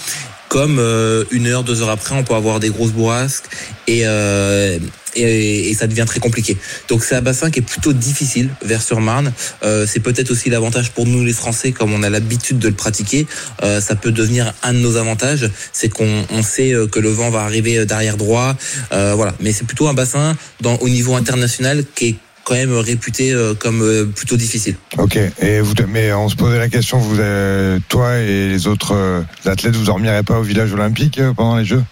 comme 0.51 0.79
euh, 0.79 1.24
une 1.31 1.48
heure, 1.48 1.63
deux 1.63 1.81
heures 1.81 1.91
après, 1.91 2.13
on 2.13 2.25
peut 2.25 2.34
avoir 2.36 2.60
des 2.60 2.67
grosses 2.67 2.91
bourrasques 2.91 3.46
et, 3.88 4.01
euh, 4.03 4.77
et, 5.15 5.70
et 5.70 5.74
ça 5.74 5.88
devient 5.88 6.03
très 6.05 6.20
compliqué. 6.20 6.58
Donc 6.89 7.05
c'est 7.05 7.15
un 7.15 7.22
bassin 7.22 7.50
qui 7.50 7.60
est 7.60 7.62
plutôt 7.62 7.93
difficile 7.93 8.50
vers 8.62 8.81
sur 8.81 9.00
Marne. 9.00 9.31
Euh, 9.63 9.86
c'est 9.88 10.01
peut-être 10.01 10.29
aussi 10.29 10.50
l'avantage 10.50 10.91
pour 10.91 11.08
nous 11.08 11.24
les 11.24 11.31
Français, 11.31 11.72
comme 11.72 11.93
on 11.93 12.03
a 12.03 12.10
l'habitude 12.10 12.60
de 12.60 12.67
le 12.67 12.74
pratiquer. 12.74 13.27
Euh, 13.63 13.79
ça 13.79 13.96
peut 13.96 14.12
devenir 14.12 14.53
un 14.62 14.74
de 14.74 14.79
nos 14.79 14.98
avantages, 14.98 15.50
c'est 15.72 15.88
qu'on 15.88 16.25
on 16.29 16.43
sait 16.43 16.74
euh, 16.74 16.86
que 16.86 17.00
le 17.00 17.12
vent 17.12 17.29
va 17.29 17.43
arriver 17.43 17.86
d'arrière 17.86 18.17
droit. 18.17 18.58
Euh, 18.91 19.13
voilà, 19.15 19.34
mais 19.39 19.53
c'est 19.53 19.65
plutôt 19.65 19.88
un 19.88 19.93
bassin 19.93 20.36
dans, 20.60 20.75
au 20.79 20.89
niveau 20.89 21.15
international 21.15 21.86
qui 21.96 22.08
est 22.08 22.15
quand 22.44 22.56
même 22.56 22.74
réputé 22.74 23.32
euh, 23.34 23.54
comme 23.54 23.82
euh, 23.82 24.06
plutôt 24.06 24.38
difficile. 24.38 24.76
Ok. 24.98 25.18
Et 25.42 25.60
vous, 25.60 25.74
mais 25.88 26.12
on 26.14 26.30
se 26.30 26.36
posait 26.36 26.60
la 26.60 26.70
question, 26.70 26.98
vous, 26.98 27.20
euh, 27.20 27.80
toi 27.90 28.18
et 28.18 28.50
les 28.50 28.68
autres 28.68 29.24
athlètes, 29.46 29.76
vous 29.76 29.86
dormirez 29.86 30.24
pas 30.24 30.40
au 30.40 30.44
village 30.44 30.74
olympique 30.74 31.20
pendant 31.36 31.58
les 31.58 31.66
Jeux? 31.66 31.84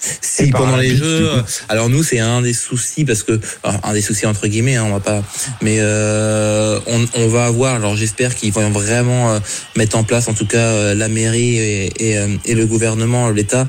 Si 0.00 0.50
pendant 0.50 0.76
les 0.76 0.96
jeux, 0.96 1.30
alors 1.68 1.88
nous 1.90 2.02
c'est 2.02 2.18
un 2.20 2.40
des 2.40 2.54
soucis 2.54 3.04
parce 3.04 3.22
que 3.22 3.38
alors, 3.62 3.80
un 3.84 3.92
des 3.92 4.00
soucis 4.00 4.26
entre 4.26 4.46
guillemets, 4.46 4.76
hein, 4.76 4.84
on 4.86 4.92
va 4.92 5.00
pas, 5.00 5.22
mais 5.60 5.76
euh, 5.80 6.78
on, 6.86 7.06
on 7.14 7.28
va 7.28 7.44
avoir. 7.44 7.74
Alors 7.74 7.96
j'espère 7.96 8.34
qu'ils 8.34 8.52
vont 8.52 8.70
vraiment 8.70 9.32
euh, 9.32 9.38
mettre 9.76 9.96
en 9.96 10.04
place, 10.04 10.28
en 10.28 10.34
tout 10.34 10.46
cas 10.46 10.58
euh, 10.58 10.94
la 10.94 11.08
mairie 11.08 11.58
et, 11.58 12.12
et, 12.12 12.18
et 12.46 12.54
le 12.54 12.66
gouvernement, 12.66 13.28
l'État, 13.30 13.68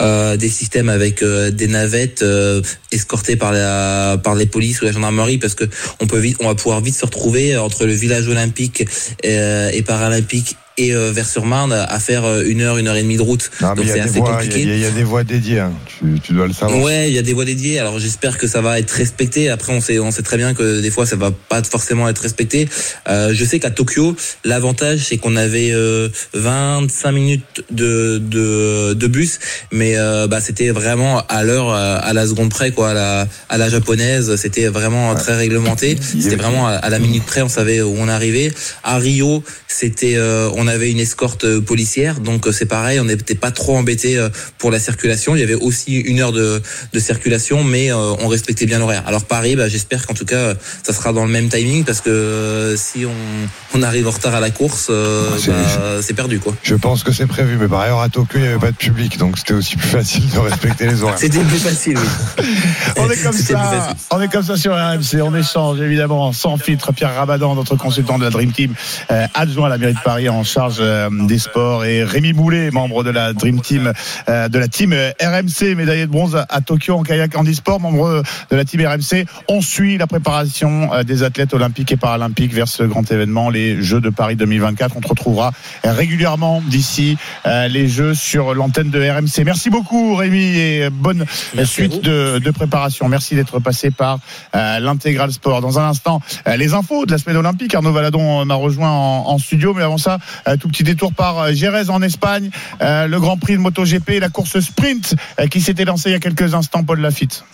euh, 0.00 0.36
des 0.36 0.48
systèmes 0.48 0.88
avec 0.88 1.22
euh, 1.22 1.50
des 1.50 1.68
navettes 1.68 2.22
euh, 2.22 2.60
escortées 2.90 3.36
par 3.36 3.52
la 3.52 4.18
par 4.22 4.34
les 4.34 4.46
polices 4.46 4.82
ou 4.82 4.84
la 4.84 4.92
gendarmerie 4.92 5.38
parce 5.38 5.54
que 5.54 5.64
on 6.00 6.06
peut 6.06 6.18
vite, 6.18 6.38
on 6.40 6.48
va 6.48 6.54
pouvoir 6.54 6.80
vite 6.80 6.96
se 6.96 7.04
retrouver 7.04 7.56
entre 7.56 7.86
le 7.86 7.92
village 7.92 8.26
olympique 8.28 8.84
et, 9.22 9.38
et 9.72 9.82
paralympique 9.82 10.56
et 10.78 10.94
euh, 10.94 11.12
Vers-sur-Marne 11.12 11.72
à 11.72 11.98
faire 12.00 12.24
euh, 12.24 12.42
une 12.46 12.62
heure, 12.62 12.78
une 12.78 12.88
heure 12.88 12.96
et 12.96 13.02
demie 13.02 13.16
de 13.18 13.22
route. 13.22 13.50
Non, 13.60 13.74
Donc 13.74 13.84
c'est 13.86 13.92
a 13.92 13.94
des 13.94 14.00
assez 14.10 14.18
voies- 14.20 14.32
compliqué. 14.32 14.60
il 14.62 14.68
y 14.68 14.72
a- 14.72 14.74
il 14.76 14.80
y 14.80 14.86
a 14.86 14.90
des 14.90 15.02
voies 15.04 15.24
dédiées, 15.24 15.58
hein. 15.60 15.72
tu, 15.86 16.20
tu 16.20 16.32
dois 16.32 16.46
le 16.46 16.52
savoir. 16.54 16.80
Ouais, 16.82 17.08
il 17.10 17.14
y 17.14 17.18
a 17.18 17.22
des 17.22 17.34
voies 17.34 17.44
dédiées. 17.44 17.78
Alors 17.78 17.98
j'espère 17.98 18.38
que 18.38 18.46
ça 18.46 18.60
va 18.62 18.78
être 18.78 18.90
respecté. 18.92 19.50
Après, 19.50 19.72
on 19.74 19.80
sait, 19.80 19.98
on 19.98 20.10
sait 20.10 20.22
très 20.22 20.36
bien 20.38 20.54
que 20.54 20.80
des 20.80 20.90
fois, 20.90 21.04
ça 21.04 21.16
va 21.16 21.30
pas 21.30 21.62
forcément 21.62 22.08
être 22.08 22.20
respecté. 22.20 22.68
Euh, 23.08 23.32
je 23.34 23.44
sais 23.44 23.58
qu'à 23.58 23.70
Tokyo, 23.70 24.16
l'avantage 24.44 25.00
c'est 25.00 25.18
qu'on 25.18 25.36
avait 25.36 25.72
euh, 25.72 26.08
25 26.34 27.12
minutes 27.12 27.64
de 27.70 28.18
de, 28.18 28.94
de 28.94 29.06
bus, 29.06 29.38
mais 29.72 29.96
euh, 29.96 30.26
bah 30.26 30.40
c'était 30.40 30.70
vraiment 30.70 31.22
à 31.28 31.42
l'heure, 31.44 31.70
euh, 31.70 31.98
à 32.00 32.12
la 32.12 32.26
seconde 32.26 32.50
près, 32.50 32.70
quoi, 32.70 32.90
à 32.90 32.94
la 32.94 33.26
à 33.48 33.58
la 33.58 33.68
japonaise. 33.68 34.36
C'était 34.36 34.68
vraiment 34.68 35.14
très 35.14 35.36
réglementé. 35.36 35.98
C'était 36.00 36.36
vraiment 36.36 36.66
à, 36.68 36.72
à 36.72 36.88
la 36.90 36.98
minute 36.98 37.24
près, 37.24 37.42
on 37.42 37.48
savait 37.48 37.80
où 37.82 37.94
on 37.98 38.08
arrivait. 38.08 38.52
À 38.84 38.98
Rio, 38.98 39.42
c'était, 39.66 40.14
euh, 40.16 40.48
on 40.68 40.70
avait 40.74 40.90
une 40.90 41.00
escorte 41.00 41.44
euh, 41.44 41.60
policière, 41.62 42.20
donc 42.20 42.46
euh, 42.46 42.52
c'est 42.52 42.66
pareil, 42.66 43.00
on 43.00 43.04
n'était 43.04 43.34
pas 43.34 43.50
trop 43.50 43.76
embêté 43.78 44.18
euh, 44.18 44.28
pour 44.58 44.70
la 44.70 44.78
circulation. 44.78 45.34
Il 45.34 45.40
y 45.40 45.42
avait 45.42 45.54
aussi 45.54 45.96
une 45.96 46.20
heure 46.20 46.32
de, 46.32 46.60
de 46.92 47.00
circulation, 47.00 47.64
mais 47.64 47.90
on 47.92 48.28
respectait 48.28 48.66
bien 48.66 48.78
l'horaire. 48.78 49.02
Alors 49.06 49.24
Paris, 49.24 49.56
bah, 49.56 49.68
j'espère 49.68 50.06
qu'en 50.06 50.14
tout 50.14 50.24
cas, 50.26 50.54
ça 50.82 50.92
sera 50.92 51.12
dans 51.12 51.24
le 51.24 51.30
même 51.30 51.48
timing, 51.48 51.84
parce 51.84 52.00
que 52.02 52.74
si 52.76 53.06
on, 53.06 53.78
on 53.78 53.82
arrive 53.82 54.06
en 54.08 54.10
retard 54.10 54.34
à 54.34 54.40
la 54.40 54.50
course, 54.50 54.88
euh, 54.90 55.28
Ah, 55.32 55.36
c'est- 55.38 55.50
bah, 55.50 56.02
c'est 56.02 56.14
perdu, 56.14 56.38
quoi. 56.38 56.54
Je 56.62 56.74
pense 56.74 57.02
que 57.02 57.12
c'est 57.12 57.26
prévu, 57.26 57.56
mais 57.58 57.68
par 57.68 57.80
ailleurs 57.80 58.00
à 58.00 58.08
Tokyo 58.08 58.36
il 58.38 58.42
n'y 58.42 58.48
avait 58.48 58.58
pas 58.58 58.70
de 58.72 58.76
public, 58.76 59.16
donc 59.18 59.38
c'était 59.38 59.54
aussi 59.54 59.76
plus 59.76 59.88
facile 59.88 60.28
de 60.30 60.38
respecter 60.38 60.86
les 60.86 61.02
horaires. 61.02 61.18
C'était 61.18 61.38
plus 61.40 61.58
facile, 61.58 61.96
oui. 61.98 62.44
On 62.96 63.08
est 63.10 63.22
comme 63.22 63.32
ça, 63.32 63.94
on 64.10 64.20
est 64.20 64.28
comme 64.28 64.42
ça 64.42 64.56
sur 64.56 64.72
RMC, 64.74 65.22
on 65.22 65.34
échange 65.34 65.80
évidemment 65.80 66.32
sans 66.32 66.56
filtre. 66.56 66.92
Pierre 66.92 67.14
Rabadan, 67.14 67.54
notre 67.54 67.76
consultant 67.76 68.18
de 68.18 68.24
la 68.24 68.30
Dream 68.30 68.52
Team, 68.52 68.74
euh, 69.10 69.26
adjoint 69.34 69.66
à 69.66 69.68
la 69.70 69.78
mairie 69.78 69.94
de 69.94 69.98
Paris 70.04 70.28
en 70.28 70.42
charge 70.44 70.57
euh, 70.58 71.08
des 71.10 71.38
sports, 71.38 71.84
et 71.84 72.02
Rémi 72.02 72.32
Boulet, 72.32 72.70
membre 72.72 73.04
de 73.04 73.10
la 73.10 73.32
Dream 73.32 73.60
Team, 73.60 73.92
euh, 74.28 74.48
de 74.48 74.58
la 74.58 74.66
team 74.66 74.92
euh, 74.92 75.10
RMC, 75.20 75.76
médaillé 75.76 76.06
de 76.06 76.10
bronze 76.10 76.36
à, 76.48 76.60
Tokyo 76.60 76.96
en 76.96 77.02
kayak 77.04 77.36
handisport, 77.36 77.78
membre 77.80 78.22
de 78.50 78.56
la 78.56 78.64
team 78.64 78.84
RMC. 78.84 79.24
On 79.48 79.60
suit 79.60 79.98
la 79.98 80.06
préparation 80.06 80.90
des 81.04 81.22
athlètes 81.22 81.54
olympiques 81.54 81.92
et 81.92 81.96
paralympiques 81.96 82.52
vers 82.52 82.66
ce 82.66 82.82
grand 82.82 83.10
événement, 83.10 83.50
les 83.50 83.80
Jeux 83.82 84.00
de 84.00 84.10
Paris 84.10 84.34
2024. 84.34 84.96
On 84.96 85.00
te 85.00 85.08
retrouvera 85.08 85.52
régulièrement 85.84 86.60
d'ici 86.66 87.16
les 87.44 87.88
Jeux 87.88 88.14
sur 88.14 88.54
l'antenne 88.54 88.90
de 88.90 88.98
RMC. 88.98 89.44
Merci 89.44 89.70
beaucoup 89.70 90.16
Rémi 90.16 90.42
et 90.42 90.90
bonne 90.90 91.24
Merci 91.54 91.72
suite 91.72 92.02
de, 92.02 92.38
de 92.38 92.50
préparation. 92.50 93.08
Merci 93.08 93.34
d'être 93.34 93.60
passé 93.60 93.90
par 93.90 94.18
l'intégral 94.54 95.32
sport. 95.32 95.60
Dans 95.60 95.78
un 95.78 95.88
instant, 95.88 96.20
les 96.56 96.74
infos 96.74 97.06
de 97.06 97.12
la 97.12 97.18
semaine 97.18 97.36
olympique. 97.36 97.74
Arnaud 97.74 97.92
Valadon 97.92 98.44
m'a 98.44 98.54
rejoint 98.54 98.90
en, 98.90 99.28
en 99.28 99.38
studio, 99.38 99.72
mais 99.74 99.82
avant 99.82 99.98
ça, 99.98 100.18
tout 100.56 100.68
petit 100.68 100.84
détour 100.84 101.12
par 101.12 101.38
euh, 101.38 101.52
Jerez 101.52 101.90
en 101.90 102.02
Espagne, 102.02 102.50
euh, 102.80 103.06
le 103.06 103.20
Grand 103.20 103.36
Prix 103.36 103.54
de 103.54 103.58
MotoGP, 103.58 104.20
la 104.20 104.28
course 104.28 104.60
sprint 104.60 105.14
euh, 105.38 105.46
qui 105.46 105.60
s'était 105.60 105.84
lancée 105.84 106.10
il 106.10 106.12
y 106.12 106.16
a 106.16 106.20
quelques 106.20 106.54
instants, 106.54 106.84
Paul 106.84 107.00
Lafitte. 107.00 107.44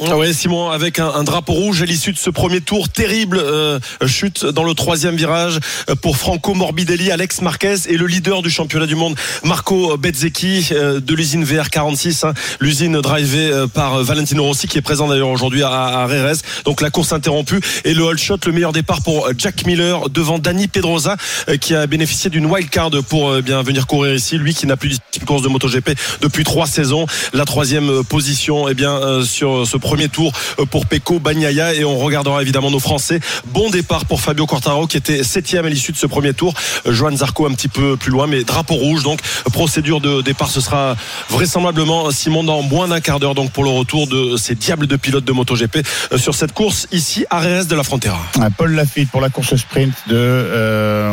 Ah 0.00 0.16
ouais, 0.16 0.32
Simon, 0.32 0.70
avec 0.70 0.98
un, 0.98 1.08
un 1.10 1.22
drapeau 1.22 1.52
rouge 1.52 1.80
à 1.82 1.84
l'issue 1.84 2.12
de 2.12 2.18
ce 2.18 2.28
premier 2.28 2.60
tour, 2.60 2.88
terrible 2.88 3.38
euh, 3.38 3.78
chute 4.06 4.44
dans 4.44 4.64
le 4.64 4.74
troisième 4.74 5.14
virage 5.14 5.60
euh, 5.88 5.94
pour 5.94 6.16
Franco 6.16 6.54
Morbidelli, 6.54 7.12
Alex 7.12 7.40
Marquez 7.40 7.76
et 7.86 7.96
le 7.96 8.06
leader 8.06 8.42
du 8.42 8.50
championnat 8.50 8.86
du 8.86 8.96
monde, 8.96 9.14
Marco 9.44 9.96
Bezzecchi 9.96 10.70
euh, 10.72 10.98
de 10.98 11.14
l'usine 11.14 11.44
VR46, 11.44 12.26
hein, 12.26 12.34
l'usine 12.58 13.00
drivée 13.00 13.52
euh, 13.52 13.66
par 13.68 14.02
Valentino 14.02 14.42
Rossi 14.42 14.66
qui 14.66 14.76
est 14.78 14.82
présent 14.82 15.06
d'ailleurs 15.06 15.28
aujourd'hui 15.28 15.62
à, 15.62 15.70
à 15.70 16.06
Rérez. 16.06 16.38
Donc 16.64 16.80
la 16.80 16.90
course 16.90 17.12
interrompue 17.12 17.60
et 17.84 17.94
le 17.94 18.02
hold 18.02 18.18
shot, 18.18 18.38
le 18.46 18.52
meilleur 18.52 18.72
départ 18.72 19.02
pour 19.02 19.26
euh, 19.26 19.32
Jack 19.38 19.66
Miller 19.66 20.08
devant 20.10 20.40
Dani 20.40 20.66
Pedrosa 20.66 21.16
euh, 21.48 21.56
qui 21.58 21.76
a 21.76 21.86
bénéficié 21.86 22.28
d'une 22.28 22.46
wild 22.46 22.70
card 22.70 22.90
pour 23.08 23.40
bien 23.42 23.62
venir 23.62 23.86
courir 23.86 24.14
ici. 24.14 24.36
Lui 24.36 24.54
qui 24.54 24.66
n'a 24.66 24.76
plus 24.76 24.98
de 24.98 25.24
course 25.24 25.42
de 25.42 25.48
MotoGP 25.48 25.90
depuis 26.22 26.42
trois 26.42 26.66
saisons. 26.66 27.06
La 27.32 27.44
troisième 27.44 28.02
position, 28.04 28.68
eh 28.68 28.74
bien 28.74 29.22
sur 29.24 29.66
ce 29.66 29.76
premier 29.82 30.08
tour 30.08 30.32
euh, 30.58 30.64
pour 30.64 30.86
Pecco 30.86 31.18
Bagnaia 31.18 31.74
et 31.74 31.84
on 31.84 31.98
regardera 31.98 32.40
évidemment 32.40 32.70
nos 32.70 32.78
Français. 32.78 33.20
Bon 33.48 33.68
départ 33.68 34.06
pour 34.06 34.20
Fabio 34.20 34.46
Quartaro 34.46 34.86
qui 34.86 34.96
était 34.96 35.22
septième 35.22 35.66
à 35.66 35.68
l'issue 35.68 35.92
de 35.92 35.96
ce 35.96 36.06
premier 36.06 36.32
tour. 36.32 36.54
Euh, 36.86 36.92
Johan 36.92 37.14
Zarco 37.14 37.46
un 37.46 37.52
petit 37.52 37.68
peu 37.68 37.96
plus 37.96 38.10
loin, 38.10 38.26
mais 38.26 38.44
drapeau 38.44 38.74
rouge. 38.74 39.02
Donc 39.02 39.20
procédure 39.52 40.00
de 40.00 40.22
départ, 40.22 40.48
ce 40.48 40.60
sera 40.60 40.96
vraisemblablement 41.28 42.10
Simon 42.10 42.44
dans 42.44 42.62
moins 42.62 42.88
d'un 42.88 43.00
quart 43.00 43.20
d'heure 43.20 43.34
donc 43.34 43.50
pour 43.50 43.64
le 43.64 43.70
retour 43.70 44.06
de 44.06 44.36
ces 44.36 44.54
diables 44.54 44.86
de 44.86 44.96
pilotes 44.96 45.24
de 45.24 45.32
MotoGP 45.32 45.78
euh, 46.12 46.18
sur 46.18 46.34
cette 46.34 46.52
course 46.52 46.86
ici 46.92 47.26
à 47.28 47.40
Reyes 47.40 47.66
de 47.66 47.74
la 47.74 47.82
Frontera. 47.82 48.20
Euh, 48.38 48.48
Paul 48.56 48.72
Lafitte 48.72 49.10
pour 49.10 49.20
la 49.20 49.28
course 49.28 49.56
sprint 49.56 49.92
de 50.06 51.12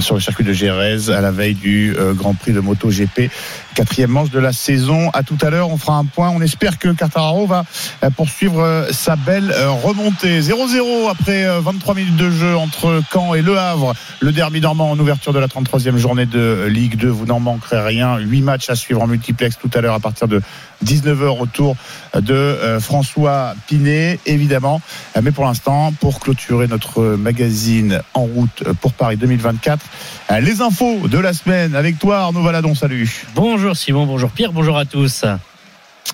sur 0.00 0.14
le 0.14 0.20
circuit 0.20 0.44
de 0.44 0.52
Gérèse 0.52 1.10
à 1.10 1.20
la 1.20 1.30
veille 1.30 1.54
du 1.54 1.94
Grand 2.14 2.34
Prix 2.34 2.52
de 2.52 2.60
MotoGP. 2.60 3.30
Quatrième 3.74 4.10
manche 4.10 4.30
de 4.30 4.38
la 4.38 4.52
saison. 4.52 5.10
À 5.14 5.22
tout 5.22 5.38
à 5.40 5.48
l'heure, 5.48 5.70
on 5.70 5.78
fera 5.78 5.96
un 5.96 6.04
point. 6.04 6.28
On 6.30 6.42
espère 6.42 6.78
que 6.78 6.88
Quartararo 6.88 7.46
va 7.46 7.64
euh, 8.04 8.10
poursuivre 8.10 8.60
euh, 8.60 8.92
sa 8.92 9.16
belle 9.16 9.50
euh, 9.50 9.70
remontée. 9.70 10.40
0-0 10.40 11.10
après 11.10 11.44
euh, 11.44 11.60
23 11.60 11.94
minutes 11.94 12.16
de 12.16 12.30
jeu 12.30 12.54
entre 12.54 13.02
Caen 13.10 13.34
et 13.34 13.40
Le 13.40 13.56
Havre. 13.58 13.94
Le 14.20 14.32
derby 14.32 14.60
normand 14.60 14.90
en 14.90 14.98
ouverture 14.98 15.32
de 15.32 15.38
la 15.38 15.46
33e 15.46 15.96
journée 15.96 16.26
de 16.26 16.66
Ligue 16.68 16.96
2. 16.96 17.08
Vous 17.08 17.24
n'en 17.24 17.40
manquerez 17.40 17.80
rien. 17.80 18.18
Huit 18.18 18.42
matchs 18.42 18.68
à 18.68 18.74
suivre 18.74 19.00
en 19.00 19.06
multiplex 19.06 19.56
tout 19.58 19.70
à 19.72 19.80
l'heure 19.80 19.94
à 19.94 20.00
partir 20.00 20.28
de 20.28 20.42
19h 20.84 21.40
autour 21.40 21.76
de 22.14 22.34
euh, 22.34 22.80
François 22.80 23.54
Pinet, 23.66 24.18
évidemment. 24.26 24.80
Euh, 25.16 25.20
Mais 25.22 25.30
pour 25.30 25.44
l'instant, 25.44 25.92
pour 26.00 26.20
clôturer 26.20 26.66
notre 26.66 27.02
magazine 27.16 28.00
en 28.14 28.22
route 28.22 28.64
pour 28.80 28.92
Paris 28.92 29.16
2024, 29.16 29.84
euh, 30.30 30.40
les 30.40 30.60
infos 30.60 31.08
de 31.08 31.18
la 31.18 31.32
semaine 31.32 31.74
avec 31.74 31.98
toi, 31.98 32.18
Arnaud 32.20 32.42
Valadon. 32.42 32.74
Salut. 32.74 33.26
Bonjour 33.34 33.76
Simon, 33.76 34.06
bonjour 34.06 34.30
Pierre, 34.30 34.52
bonjour 34.52 34.76
à 34.76 34.84
tous. 34.84 35.24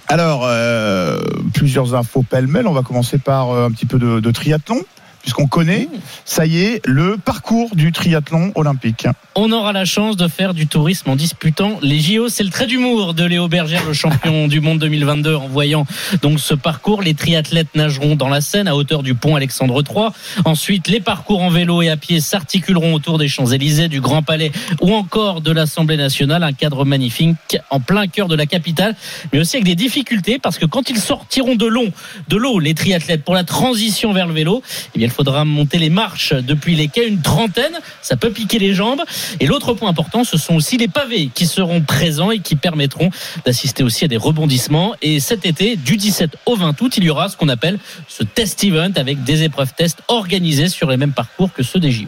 Alors, 0.07 0.43
euh, 0.45 1.21
plusieurs 1.55 1.95
infos 1.95 2.23
pêle-mêle. 2.23 2.67
On 2.67 2.73
va 2.73 2.83
commencer 2.83 3.19
par 3.19 3.51
un 3.53 3.71
petit 3.71 3.87
peu 3.87 3.99
de, 3.99 4.21
de 4.21 4.31
triathlon. 4.31 4.81
Puisqu'on 5.23 5.47
connaît, 5.47 5.89
ça 6.25 6.47
y 6.47 6.61
est, 6.61 6.81
le 6.87 7.17
parcours 7.17 7.75
du 7.75 7.93
triathlon 7.93 8.53
olympique. 8.55 9.07
On 9.35 9.53
aura 9.53 9.73
la 9.73 9.85
chance 9.85 10.17
de 10.17 10.27
faire 10.27 10.55
du 10.55 10.67
tourisme 10.67 11.11
en 11.11 11.17
disputant 11.17 11.79
les 11.83 12.01
JO. 12.01 12.29
C'est 12.29 12.43
le 12.43 12.51
trait 12.51 12.67
d'humour 12.67 13.15
de 13.15 13.25
Léo 13.25 13.49
Berger, 13.49 13.79
le 13.87 13.93
champion 13.93 14.49
du 14.49 14.61
monde 14.61 14.79
2022, 14.79 15.35
en 15.35 15.49
voyant 15.49 15.87
donc 16.23 16.41
ce 16.41 16.55
parcours. 16.55 17.03
Les 17.03 17.15
triathlètes 17.15 17.75
nageront 17.75 18.17
dans 18.17 18.29
la 18.29 18.41
Seine 18.41 18.69
à 18.69 18.75
hauteur 18.75 19.03
du 19.03 19.15
pont 19.15 19.37
Alexandre 19.37 19.83
III. 19.89 20.09
Ensuite, 20.45 20.89
les 20.89 21.01
parcours 21.01 21.43
en 21.43 21.51
vélo 21.51 21.83
et 21.83 21.89
à 21.89 21.97
pied 21.97 22.21
s'articuleront 22.21 22.95
autour 22.95 23.19
des 23.19 23.29
Champs-Élysées, 23.29 23.89
du 23.89 24.01
Grand 24.01 24.23
Palais 24.23 24.51
ou 24.81 24.95
encore 24.95 25.41
de 25.41 25.53
l'Assemblée 25.53 25.97
nationale. 25.97 26.43
Un 26.43 26.53
cadre 26.53 26.85
magnifique 26.85 27.59
en 27.71 27.81
plein 27.81 28.07
cœur 28.07 28.29
de 28.29 28.35
la 28.35 28.47
capitale, 28.47 28.97
mais 29.33 29.39
aussi 29.39 29.57
avec 29.57 29.67
des 29.67 29.75
difficultés 29.75 30.39
parce 30.39 30.59
que 30.59 30.67
quand 30.67 30.91
ils 30.91 30.99
sortiront 30.99 31.55
de 31.55 31.67
l'eau, 31.67 31.87
de 32.29 32.37
l'eau, 32.37 32.59
les 32.59 32.75
triathlètes 32.75 33.25
pour 33.25 33.35
la 33.35 33.45
transition 33.45 34.13
vers 34.13 34.27
le 34.27 34.35
vélo, 34.35 34.63
eh 34.95 34.99
bien, 34.99 35.09
il 35.09 35.13
faudra 35.19 35.45
monter 35.45 35.79
les 35.79 35.91
marches 35.91 36.33
depuis 36.33 36.77
les 36.77 36.87
quais, 36.87 37.09
une 37.09 37.21
trentaine. 37.21 37.81
Ça 38.03 38.17
peut 38.17 38.31
piquer 38.31 38.61
les 38.61 38.73
jambes. 38.73 39.03
Et 39.41 39.47
l'autre 39.47 39.75
point 39.75 39.91
important, 39.91 40.23
ce 40.23 40.39
sont 40.39 40.55
aussi 40.55 40.77
les 40.77 40.87
pavés 40.87 41.29
qui 41.35 41.45
seront 41.45 41.81
présents 41.81 42.31
et 42.31 42.39
qui 42.39 42.55
permettront 42.55 43.11
d'assister 43.45 43.83
aussi 43.83 44.05
à 44.05 44.09
des 44.09 44.17
rebondissements. 44.17 44.95
Et 45.03 45.19
cet 45.19 45.45
été, 45.45 45.75
du 45.75 45.97
17 45.97 46.37
au 46.47 46.55
20 46.55 46.81
août, 46.81 46.97
il 46.99 47.03
y 47.03 47.11
aura 47.11 47.29
ce 47.29 47.37
qu'on 47.37 47.49
appelle 47.49 47.81
ce 48.07 48.23
test 48.23 48.63
event 48.63 48.93
avec 48.95 49.25
des 49.25 49.43
épreuves 49.43 49.75
test 49.75 50.03
organisées 50.07 50.69
sur 50.69 50.89
les 50.89 50.97
mêmes 50.97 51.13
parcours 51.13 51.53
que 51.53 51.65
ceux 51.65 51.81
des 51.81 51.91
JO. 51.91 52.07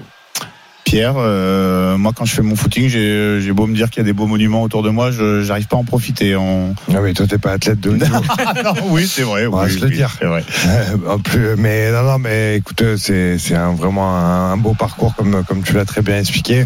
Pierre, 0.91 1.15
euh, 1.19 1.97
moi 1.97 2.11
quand 2.13 2.25
je 2.25 2.35
fais 2.35 2.43
mon 2.43 2.57
footing, 2.57 2.89
j'ai 2.89 3.53
beau 3.53 3.69
me 3.69 3.77
dire 3.77 3.91
qu'il 3.91 3.99
y 3.99 4.01
a 4.01 4.05
des 4.05 4.13
beaux 4.13 4.27
monuments 4.27 4.65
autour 4.65 4.83
de 4.83 4.91
moi, 4.91 5.13
je 5.13 5.41
j'arrive 5.41 5.69
pas 5.69 5.77
à 5.77 5.79
en 5.79 5.85
profiter. 5.85 6.35
Ah 6.35 7.01
oui, 7.01 7.15
toi 7.15 7.29
t'es 7.29 7.39
pas 7.39 7.53
athlète 7.53 7.79
de 7.79 7.91
haut 7.91 7.97
niveau. 7.97 8.17
Non, 8.65 8.73
oui, 8.87 9.07
c'est 9.07 9.23
vrai. 9.23 9.47
On 9.47 9.55
va 9.55 9.67
oui, 9.67 9.73
se 9.73 9.85
le 9.85 9.91
dire. 9.91 10.19
Vrai. 10.21 10.43
Euh, 10.67 10.97
en 11.09 11.21
plus, 11.21 11.55
mais 11.57 11.93
non, 11.93 12.03
non, 12.03 12.19
mais 12.19 12.57
écoute, 12.57 12.83
c'est 12.97 13.37
vraiment 13.77 14.17
un, 14.17 14.51
un 14.51 14.57
beau 14.57 14.75
parcours 14.75 15.15
comme 15.15 15.45
comme 15.45 15.63
tu 15.63 15.75
l'as 15.75 15.85
très 15.85 16.03
bien 16.03 16.19
expliqué. 16.19 16.65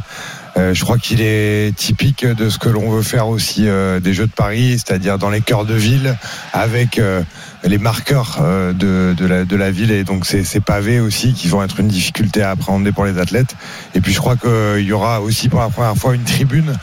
Euh, 0.56 0.72
je 0.72 0.84
crois 0.84 0.98
qu'il 0.98 1.20
est 1.20 1.74
typique 1.76 2.24
de 2.24 2.48
ce 2.48 2.58
que 2.58 2.68
l'on 2.68 2.90
veut 2.90 3.02
faire 3.02 3.28
aussi 3.28 3.66
euh, 3.66 3.98
des 3.98 4.14
Jeux 4.14 4.26
de 4.26 4.32
Paris, 4.32 4.76
c'est-à-dire 4.78 5.18
dans 5.18 5.30
les 5.30 5.40
cœurs 5.40 5.64
de 5.64 5.74
ville, 5.74 6.16
avec 6.52 6.98
euh, 6.98 7.22
les 7.64 7.78
marqueurs 7.78 8.38
de, 8.40 9.14
de, 9.16 9.26
la, 9.26 9.44
de 9.44 9.56
la 9.56 9.70
ville 9.70 9.90
et 9.90 10.04
donc 10.04 10.26
ces, 10.26 10.44
pavés 10.60 11.00
aussi 11.00 11.32
qui 11.32 11.48
vont 11.48 11.62
être 11.62 11.80
une 11.80 11.88
difficulté 11.88 12.42
à 12.42 12.50
appréhender 12.50 12.92
pour 12.92 13.04
les 13.04 13.18
athlètes. 13.18 13.56
Et 13.94 14.00
puis 14.00 14.12
je 14.12 14.18
crois 14.18 14.36
qu'il 14.36 14.84
y 14.84 14.92
aura 14.92 15.20
aussi 15.20 15.48
pour 15.48 15.60
la 15.60 15.70
première 15.70 15.96
fois 15.96 16.14
une 16.14 16.24
tribune 16.24 16.74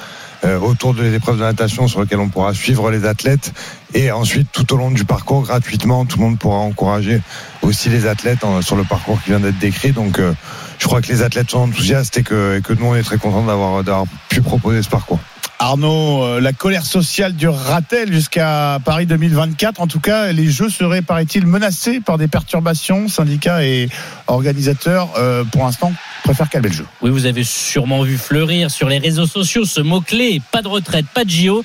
autour 0.44 0.94
des 0.94 1.14
épreuves 1.14 1.38
de 1.38 1.44
natation 1.44 1.88
sur 1.88 2.02
lesquelles 2.02 2.20
on 2.20 2.30
pourra 2.30 2.54
suivre 2.54 2.90
les 2.90 3.06
athlètes 3.06 3.54
et 3.94 4.12
ensuite 4.12 4.48
tout 4.52 4.74
au 4.74 4.78
long 4.78 4.90
du 4.90 5.06
parcours 5.06 5.44
gratuitement 5.44 6.06
tout 6.06 6.18
le 6.18 6.24
monde 6.24 6.40
pourra 6.40 6.58
encourager 6.58 7.22
aussi 7.62 7.90
les 7.90 8.08
athlètes 8.08 8.44
en- 8.44 8.62
sur 8.62 8.76
le 8.76 8.84
parcours 8.84 9.22
qui 9.22 9.30
vient 9.30 9.40
d'être 9.40 9.60
décrit 9.60 9.92
donc 9.92 10.18
euh, 10.18 10.34
je 10.80 10.88
crois 10.88 11.02
que 11.02 11.08
les 11.10 11.22
athlètes 11.22 11.52
sont 11.52 11.60
enthousiastes 11.60 12.18
et 12.18 12.24
que, 12.24 12.58
et 12.58 12.62
que 12.62 12.74
nous 12.74 12.86
on 12.88 12.96
est 12.96 13.04
très 13.04 13.18
contents 13.20 13.44
d'avoir 13.46 14.06
pu 14.30 14.42
proposer 14.42 14.82
ce 14.82 14.90
parcours. 14.90 15.20
Arnaud, 15.60 16.24
euh, 16.24 16.42
la 16.42 16.54
colère 16.54 16.88
sociale 16.88 17.34
durera-t-elle 17.36 18.12
jusqu'à 18.12 18.80
Paris 18.84 19.06
2024 19.06 19.80
En 19.80 19.86
tout 19.86 20.00
cas, 20.00 20.32
les 20.32 20.50
Jeux 20.50 20.72
seraient, 20.72 21.04
paraît-il, 21.04 21.46
menacés 21.46 22.00
par 22.00 22.18
des 22.18 22.28
perturbations. 22.28 23.08
Syndicats 23.08 23.64
et 23.64 23.88
organisateurs, 24.26 25.10
euh, 25.20 25.44
pour 25.44 25.64
l'instant, 25.64 25.94
préfèrent 26.24 26.50
calmer 26.50 26.72
jeu. 26.72 26.86
Oui, 27.02 27.10
vous 27.10 27.26
avez 27.26 27.44
sûrement 27.44 28.04
vu 28.04 28.18
fleurir 28.18 28.72
sur 28.72 28.90
les 28.90 28.98
réseaux 28.98 29.26
sociaux 29.26 29.66
ce 29.66 29.82
mot-clé 29.82 30.42
pas 30.52 30.62
de 30.62 30.68
retraite, 30.68 31.06
pas 31.14 31.24
de 31.24 31.30
JO. 31.30 31.64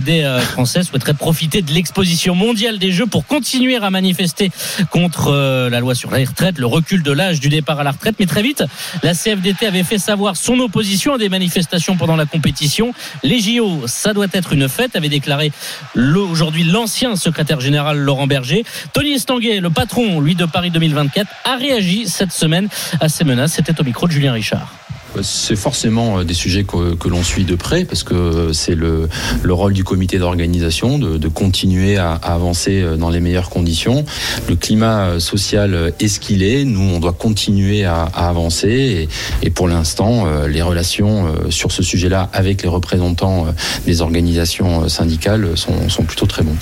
Des 0.00 0.22
euh, 0.22 0.40
Français 0.40 0.82
souhaiteraient 0.82 1.14
profiter 1.14 1.62
de 1.62 1.72
l'exposition 1.72 2.34
mondiale 2.34 2.78
des 2.78 2.92
Jeux 2.92 3.06
pour 3.06 3.26
continuer 3.26 3.76
à 3.76 3.90
manifester 3.90 4.50
contre 4.90 5.28
euh, 5.28 5.70
la 5.70 5.80
loi 5.80 5.94
sur 5.94 6.10
la 6.10 6.18
retraite, 6.18 6.58
le 6.58 6.66
recul 6.66 7.02
de 7.02 7.12
l'âge 7.12 7.40
du 7.40 7.48
départ 7.48 7.80
à 7.80 7.84
la 7.84 7.90
retraite. 7.92 8.16
Mais 8.18 8.26
très 8.26 8.42
vite, 8.42 8.64
la 9.02 9.14
CFDT 9.14 9.66
avait 9.66 9.82
fait 9.82 9.98
savoir 9.98 10.36
son 10.36 10.58
opposition 10.60 11.14
à 11.14 11.18
des 11.18 11.28
manifestations 11.28 11.96
pendant 11.96 12.16
la 12.16 12.26
compétition. 12.26 12.92
Les 13.22 13.40
JO, 13.40 13.86
ça 13.86 14.12
doit 14.12 14.26
être 14.32 14.52
une 14.52 14.68
fête, 14.68 14.96
avait 14.96 15.08
déclaré 15.08 15.52
aujourd'hui 15.96 16.64
l'ancien 16.64 17.16
secrétaire 17.16 17.60
général 17.60 17.98
Laurent 17.98 18.26
Berger. 18.26 18.64
Tony 18.92 19.12
Estanguet, 19.12 19.60
le 19.60 19.70
patron, 19.70 20.20
lui, 20.20 20.34
de 20.34 20.44
Paris 20.44 20.70
2024, 20.70 21.28
a 21.44 21.56
réagi 21.56 22.08
cette 22.08 22.32
semaine 22.32 22.68
à 23.00 23.08
ces 23.08 23.24
menaces. 23.24 23.52
C'était 23.52 23.80
au 23.80 23.84
Julien 24.10 24.32
Richard. 24.32 24.72
C'est 25.20 25.56
forcément 25.56 26.18
euh, 26.18 26.24
des 26.24 26.34
sujets 26.34 26.64
que, 26.64 27.08
l'on 27.08 27.22
suit 27.22 27.44
de 27.44 27.54
près 27.54 27.84
parce 27.84 28.02
que 28.02 28.52
c'est 28.52 28.74
le, 28.74 29.08
le 29.42 29.52
rôle 29.52 29.74
du 29.74 29.84
comité 29.84 30.18
d'organisation 30.18 30.98
de, 30.98 31.28
continuer 31.28 31.98
à, 31.98 32.12
avancer 32.12 32.80
euh, 32.80 32.96
dans 32.96 33.10
les 33.10 33.20
meilleures 33.20 33.50
conditions. 33.50 34.04
Le 34.48 34.56
climat 34.56 35.04
euh, 35.04 35.20
social 35.20 35.92
est 36.00 36.08
ce 36.08 36.18
qu'il 36.18 36.42
est. 36.42 36.64
Nous, 36.64 36.80
on 36.80 36.98
doit 36.98 37.12
continuer 37.12 37.84
à, 37.84 38.04
avancer 38.04 39.08
et, 39.42 39.50
pour 39.50 39.68
l'instant, 39.68 40.24
euh, 40.26 40.48
les 40.48 40.62
relations 40.62 41.26
euh, 41.26 41.50
sur 41.50 41.72
ce 41.72 41.82
sujet-là 41.82 42.30
avec 42.32 42.62
les 42.62 42.68
représentants 42.68 43.46
euh, 43.46 43.52
des 43.86 44.00
organisations 44.00 44.84
euh, 44.84 44.88
syndicales 44.88 45.56
sont, 45.56 45.88
sont 45.88 46.04
plutôt 46.04 46.26
très 46.26 46.42
bons. 46.42 46.56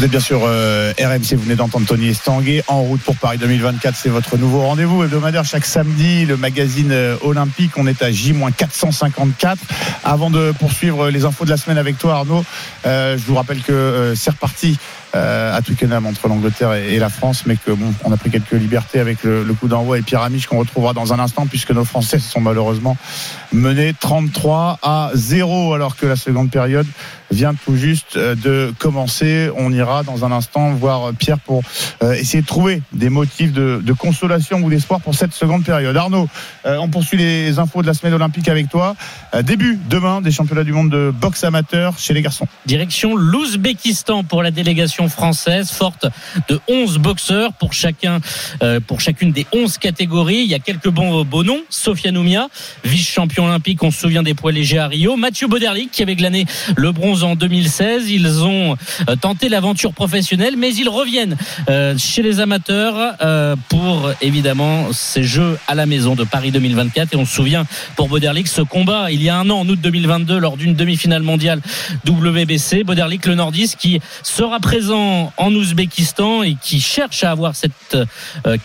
Vous 0.00 0.06
êtes 0.06 0.12
bien 0.12 0.20
sûr 0.20 0.40
euh, 0.46 0.94
RMC, 0.98 1.34
vous 1.34 1.42
venez 1.42 1.56
d'entendre 1.56 1.86
Tony 1.86 2.08
Estanguet 2.08 2.64
en 2.68 2.80
route 2.80 3.02
pour 3.02 3.16
Paris 3.16 3.36
2024. 3.36 3.94
C'est 3.94 4.08
votre 4.08 4.38
nouveau 4.38 4.62
rendez-vous 4.62 5.04
hebdomadaire 5.04 5.44
chaque 5.44 5.66
samedi, 5.66 6.24
le 6.24 6.38
magazine 6.38 6.90
euh, 6.90 7.18
olympique. 7.20 7.72
On 7.76 7.86
est 7.86 8.02
à 8.02 8.10
J-454. 8.10 9.58
Avant 10.02 10.30
de 10.30 10.52
poursuivre 10.58 11.10
les 11.10 11.26
infos 11.26 11.44
de 11.44 11.50
la 11.50 11.58
semaine 11.58 11.76
avec 11.76 11.98
toi 11.98 12.14
Arnaud, 12.14 12.46
euh, 12.86 13.18
je 13.18 13.22
vous 13.24 13.34
rappelle 13.34 13.60
que 13.60 13.72
euh, 13.72 14.14
c'est 14.14 14.30
reparti 14.30 14.78
euh, 15.14 15.54
à 15.54 15.60
Twickenham 15.60 16.06
entre 16.06 16.28
l'Angleterre 16.28 16.72
et, 16.72 16.98
la 16.98 17.10
France, 17.10 17.44
mais 17.44 17.56
que 17.56 17.70
bon, 17.72 17.92
on 18.04 18.12
a 18.12 18.16
pris 18.16 18.30
quelques 18.30 18.52
libertés 18.52 19.00
avec 19.00 19.22
le, 19.24 19.44
coup 19.52 19.68
d'envoi 19.68 19.98
et 19.98 20.02
Pierre 20.02 20.28
qu'on 20.48 20.58
retrouvera 20.58 20.94
dans 20.94 21.12
un 21.12 21.18
instant 21.18 21.46
puisque 21.46 21.72
nos 21.72 21.84
Français 21.84 22.18
se 22.18 22.30
sont 22.30 22.40
malheureusement 22.40 22.96
menés 23.52 23.92
33 23.98 24.78
à 24.82 25.10
0 25.12 25.74
alors 25.74 25.96
que 25.96 26.06
la 26.06 26.16
seconde 26.16 26.50
période 26.50 26.86
vient 27.30 27.54
tout 27.54 27.76
juste 27.76 28.16
euh, 28.16 28.34
de 28.34 28.72
commencer. 28.78 29.50
On 29.56 29.72
ira 29.72 30.02
dans 30.02 30.24
un 30.24 30.32
instant 30.32 30.72
voir 30.72 31.10
euh, 31.10 31.12
Pierre 31.12 31.38
pour 31.38 31.62
euh, 32.02 32.12
essayer 32.12 32.42
de 32.42 32.46
trouver 32.46 32.82
des 32.92 33.08
motifs 33.08 33.52
de, 33.52 33.92
consolation 33.98 34.58
ou 34.58 34.70
d'espoir 34.70 35.00
pour 35.00 35.14
cette 35.14 35.34
seconde 35.34 35.64
période. 35.64 35.94
Arnaud, 35.96 36.28
on 36.64 36.88
poursuit 36.88 37.18
les 37.18 37.58
infos 37.58 37.82
de 37.82 37.86
la 37.86 37.92
semaine 37.92 38.14
olympique 38.14 38.48
avec 38.48 38.70
toi. 38.70 38.94
Début 39.42 39.78
demain 39.90 40.22
des 40.22 40.30
championnats 40.30 40.64
du 40.64 40.72
monde 40.72 40.90
de 40.90 41.10
boxe 41.10 41.44
amateur 41.44 41.98
chez 41.98 42.14
les 42.14 42.22
garçons. 42.22 42.46
Direction 42.64 43.16
l'Ouzbékistan 43.16 44.22
pour 44.22 44.42
la 44.42 44.52
délégation 44.52 45.08
française, 45.08 45.70
forte 45.70 46.06
de 46.48 46.60
11 46.68 46.98
boxeurs 46.98 47.52
pour 47.52 47.74
chacun, 47.74 48.20
pour 48.86 49.00
chacune 49.00 49.32
des 49.32 49.46
11 49.52 49.76
catégories. 49.78 50.42
Il 50.44 50.50
y 50.50 50.54
a 50.54 50.60
quelques 50.60 50.88
bons, 50.88 51.24
beaux 51.24 51.44
noms. 51.44 51.62
Sofia 51.68 52.12
Noumia, 52.12 52.48
vice-champion 52.84 53.46
olympique, 53.46 53.82
on 53.82 53.90
se 53.90 54.00
souvient 54.00 54.22
des 54.22 54.34
poids 54.34 54.52
légers 54.52 54.78
à 54.78 54.86
Rio. 54.86 55.16
Mathieu 55.16 55.48
Boderlic 55.48 55.90
qui 55.90 56.02
avait 56.02 56.16
glané 56.16 56.46
le 56.76 56.92
bronze 56.92 57.19
en 57.22 57.36
2016. 57.36 58.10
Ils 58.10 58.42
ont 58.42 58.76
euh, 59.08 59.16
tenté 59.16 59.48
l'aventure 59.48 59.92
professionnelle, 59.92 60.54
mais 60.56 60.74
ils 60.74 60.88
reviennent 60.88 61.36
euh, 61.68 61.96
chez 61.98 62.22
les 62.22 62.40
amateurs 62.40 63.16
euh, 63.22 63.56
pour 63.68 64.10
évidemment 64.20 64.92
ces 64.92 65.22
Jeux 65.22 65.58
à 65.68 65.74
la 65.74 65.86
maison 65.86 66.14
de 66.14 66.24
Paris 66.24 66.50
2024. 66.50 67.14
Et 67.14 67.16
on 67.16 67.24
se 67.24 67.34
souvient 67.34 67.64
pour 67.96 68.08
Boderlic 68.08 68.48
ce 68.48 68.62
combat 68.62 69.10
il 69.10 69.22
y 69.22 69.28
a 69.28 69.36
un 69.36 69.48
an, 69.50 69.60
en 69.60 69.68
août 69.68 69.78
2022, 69.80 70.38
lors 70.38 70.56
d'une 70.56 70.74
demi-finale 70.74 71.22
mondiale 71.22 71.60
WBC. 72.06 72.84
Boderlic, 72.84 73.26
le 73.26 73.34
nordiste, 73.34 73.76
qui 73.76 74.00
sera 74.22 74.60
présent 74.60 75.32
en 75.36 75.54
Ouzbékistan 75.54 76.42
et 76.42 76.56
qui 76.60 76.80
cherche 76.80 77.24
à 77.24 77.30
avoir 77.30 77.54
cette 77.54 77.96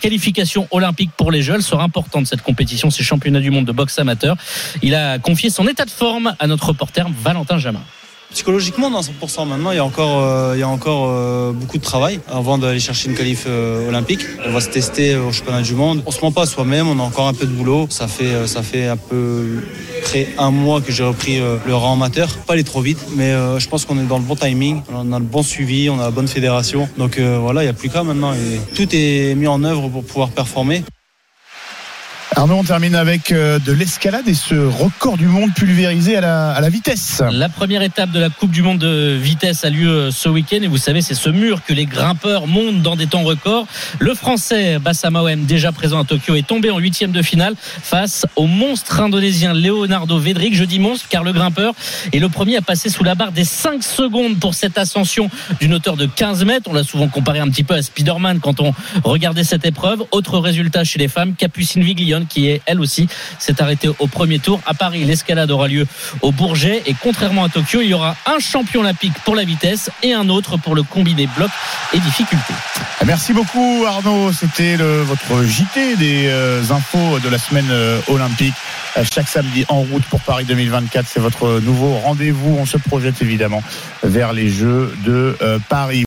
qualification 0.00 0.66
olympique 0.70 1.10
pour 1.16 1.30
les 1.30 1.42
Jeux. 1.42 1.54
Elle 1.54 1.62
sera 1.62 1.84
importante 1.84 2.26
cette 2.26 2.42
compétition, 2.42 2.90
ces 2.90 3.02
championnats 3.02 3.40
du 3.40 3.50
monde 3.50 3.64
de 3.64 3.72
boxe 3.72 3.98
amateur. 3.98 4.36
Il 4.82 4.94
a 4.94 5.18
confié 5.18 5.50
son 5.50 5.66
état 5.68 5.84
de 5.84 5.90
forme 5.90 6.34
à 6.38 6.46
notre 6.46 6.66
reporter 6.66 7.06
Valentin 7.22 7.58
Jamin. 7.58 7.82
Psychologiquement, 8.36 8.90
non, 8.90 9.00
100%. 9.00 9.48
Maintenant, 9.48 9.70
il 9.70 9.76
y 9.76 9.78
a 9.78 9.84
encore, 9.84 10.20
euh, 10.20 10.52
il 10.54 10.60
y 10.60 10.62
a 10.62 10.68
encore 10.68 11.08
euh, 11.08 11.52
beaucoup 11.52 11.78
de 11.78 11.82
travail 11.82 12.20
avant 12.28 12.58
d'aller 12.58 12.80
chercher 12.80 13.08
une 13.08 13.16
qualif 13.16 13.44
euh, 13.46 13.88
olympique. 13.88 14.20
On 14.46 14.52
va 14.52 14.60
se 14.60 14.68
tester 14.68 15.16
au 15.16 15.32
championnat 15.32 15.62
du 15.62 15.72
monde. 15.72 16.02
On 16.04 16.10
se 16.10 16.20
ment 16.20 16.30
pas 16.32 16.42
à 16.42 16.46
soi-même, 16.46 16.86
on 16.86 16.98
a 16.98 17.02
encore 17.02 17.28
un 17.28 17.32
peu 17.32 17.46
de 17.46 17.50
boulot. 17.50 17.86
Ça 17.88 18.08
fait, 18.08 18.46
ça 18.46 18.62
fait 18.62 18.88
un 18.88 18.98
peu 18.98 19.62
près 20.02 20.28
un 20.36 20.50
mois 20.50 20.82
que 20.82 20.92
j'ai 20.92 21.02
repris 21.02 21.40
le 21.66 21.74
rang 21.74 21.94
amateur. 21.94 22.28
Pas 22.46 22.52
aller 22.52 22.62
trop 22.62 22.82
vite, 22.82 22.98
mais 23.16 23.32
je 23.58 23.68
pense 23.68 23.86
qu'on 23.86 23.98
est 23.98 24.06
dans 24.06 24.18
le 24.18 24.24
bon 24.24 24.36
timing. 24.36 24.82
On 24.92 25.14
a 25.14 25.18
le 25.18 25.24
bon 25.24 25.42
suivi, 25.42 25.88
on 25.88 25.98
a 25.98 26.04
la 26.04 26.10
bonne 26.10 26.28
fédération. 26.28 26.90
Donc 26.98 27.18
voilà, 27.18 27.62
il 27.62 27.64
n'y 27.64 27.70
a 27.70 27.72
plus 27.72 27.88
qu'à 27.88 28.02
maintenant. 28.02 28.34
Tout 28.74 28.88
est 28.92 29.34
mis 29.34 29.46
en 29.46 29.64
œuvre 29.64 29.88
pour 29.88 30.04
pouvoir 30.04 30.28
performer. 30.28 30.84
Arnaud, 32.38 32.56
on 32.56 32.64
termine 32.64 32.94
avec 32.94 33.32
euh, 33.32 33.58
de 33.58 33.72
l'escalade 33.72 34.28
et 34.28 34.34
ce 34.34 34.54
record 34.54 35.16
du 35.16 35.24
monde 35.24 35.54
pulvérisé 35.54 36.18
à 36.18 36.20
la, 36.20 36.50
à 36.50 36.60
la 36.60 36.68
vitesse. 36.68 37.22
La 37.32 37.48
première 37.48 37.80
étape 37.80 38.10
de 38.10 38.20
la 38.20 38.28
Coupe 38.28 38.50
du 38.50 38.60
Monde 38.60 38.76
de 38.76 39.16
vitesse 39.18 39.64
a 39.64 39.70
lieu 39.70 39.88
euh, 39.88 40.10
ce 40.10 40.28
week-end 40.28 40.58
et 40.60 40.66
vous 40.66 40.76
savez, 40.76 41.00
c'est 41.00 41.14
ce 41.14 41.30
mur 41.30 41.64
que 41.66 41.72
les 41.72 41.86
grimpeurs 41.86 42.46
montent 42.46 42.82
dans 42.82 42.94
des 42.94 43.06
temps 43.06 43.22
records. 43.22 43.66
Le 44.00 44.12
Français 44.12 44.78
Bassam 44.78 45.16
Awem, 45.16 45.46
déjà 45.46 45.72
présent 45.72 45.98
à 45.98 46.04
Tokyo, 46.04 46.34
est 46.34 46.46
tombé 46.46 46.70
en 46.70 46.76
huitième 46.76 47.10
de 47.10 47.22
finale 47.22 47.54
face 47.58 48.26
au 48.36 48.46
monstre 48.46 49.00
indonésien 49.00 49.54
Leonardo 49.54 50.18
Vedrik. 50.18 50.54
Je 50.54 50.64
dis 50.64 50.78
monstre 50.78 51.06
car 51.08 51.24
le 51.24 51.32
grimpeur 51.32 51.72
est 52.12 52.18
le 52.18 52.28
premier 52.28 52.58
à 52.58 52.60
passer 52.60 52.90
sous 52.90 53.02
la 53.02 53.14
barre 53.14 53.32
des 53.32 53.46
5 53.46 53.82
secondes 53.82 54.38
pour 54.38 54.52
cette 54.52 54.76
ascension 54.76 55.30
d'une 55.58 55.72
hauteur 55.72 55.96
de 55.96 56.04
15 56.04 56.44
mètres. 56.44 56.68
On 56.68 56.74
l'a 56.74 56.84
souvent 56.84 57.08
comparé 57.08 57.38
un 57.38 57.48
petit 57.48 57.64
peu 57.64 57.72
à 57.72 57.80
Spider-Man 57.80 58.40
quand 58.40 58.60
on 58.60 58.74
regardait 59.04 59.42
cette 59.42 59.64
épreuve. 59.64 60.04
Autre 60.10 60.38
résultat 60.38 60.84
chez 60.84 60.98
les 60.98 61.08
femmes, 61.08 61.34
Capucine 61.34 61.82
Viglione 61.82 62.25
qui 62.28 62.48
est 62.48 62.62
elle 62.66 62.80
aussi 62.80 63.08
s'est 63.38 63.60
arrêtée 63.62 63.88
au 63.98 64.06
premier 64.06 64.38
tour. 64.38 64.60
À 64.66 64.74
Paris, 64.74 65.04
l'escalade 65.04 65.50
aura 65.50 65.68
lieu 65.68 65.86
au 66.22 66.32
Bourget 66.32 66.82
et 66.86 66.94
contrairement 67.00 67.44
à 67.44 67.48
Tokyo, 67.48 67.80
il 67.82 67.88
y 67.88 67.94
aura 67.94 68.16
un 68.26 68.38
champion 68.38 68.80
olympique 68.80 69.14
pour 69.24 69.34
la 69.34 69.44
vitesse 69.44 69.90
et 70.02 70.12
un 70.12 70.28
autre 70.28 70.56
pour 70.56 70.74
le 70.74 70.82
combiné 70.82 71.28
bloc 71.36 71.50
et 71.92 71.98
difficulté. 71.98 72.54
Merci 73.04 73.32
beaucoup 73.32 73.84
Arnaud, 73.86 74.32
c'était 74.32 74.76
votre 74.76 75.44
JT 75.44 75.96
des 75.96 76.26
euh, 76.26 76.62
infos 76.70 77.18
de 77.20 77.28
la 77.28 77.38
semaine 77.38 77.68
euh, 77.70 78.00
olympique. 78.08 78.54
Euh, 78.96 79.04
chaque 79.10 79.28
samedi 79.28 79.64
en 79.68 79.80
route 79.80 80.04
pour 80.04 80.20
Paris 80.20 80.44
2024, 80.44 81.06
c'est 81.06 81.20
votre 81.20 81.60
nouveau 81.60 81.94
rendez-vous. 81.94 82.56
On 82.58 82.66
se 82.66 82.76
projette 82.76 83.22
évidemment 83.22 83.62
vers 84.02 84.32
les 84.32 84.48
Jeux 84.48 84.94
de 85.04 85.36
Paris. 85.68 86.04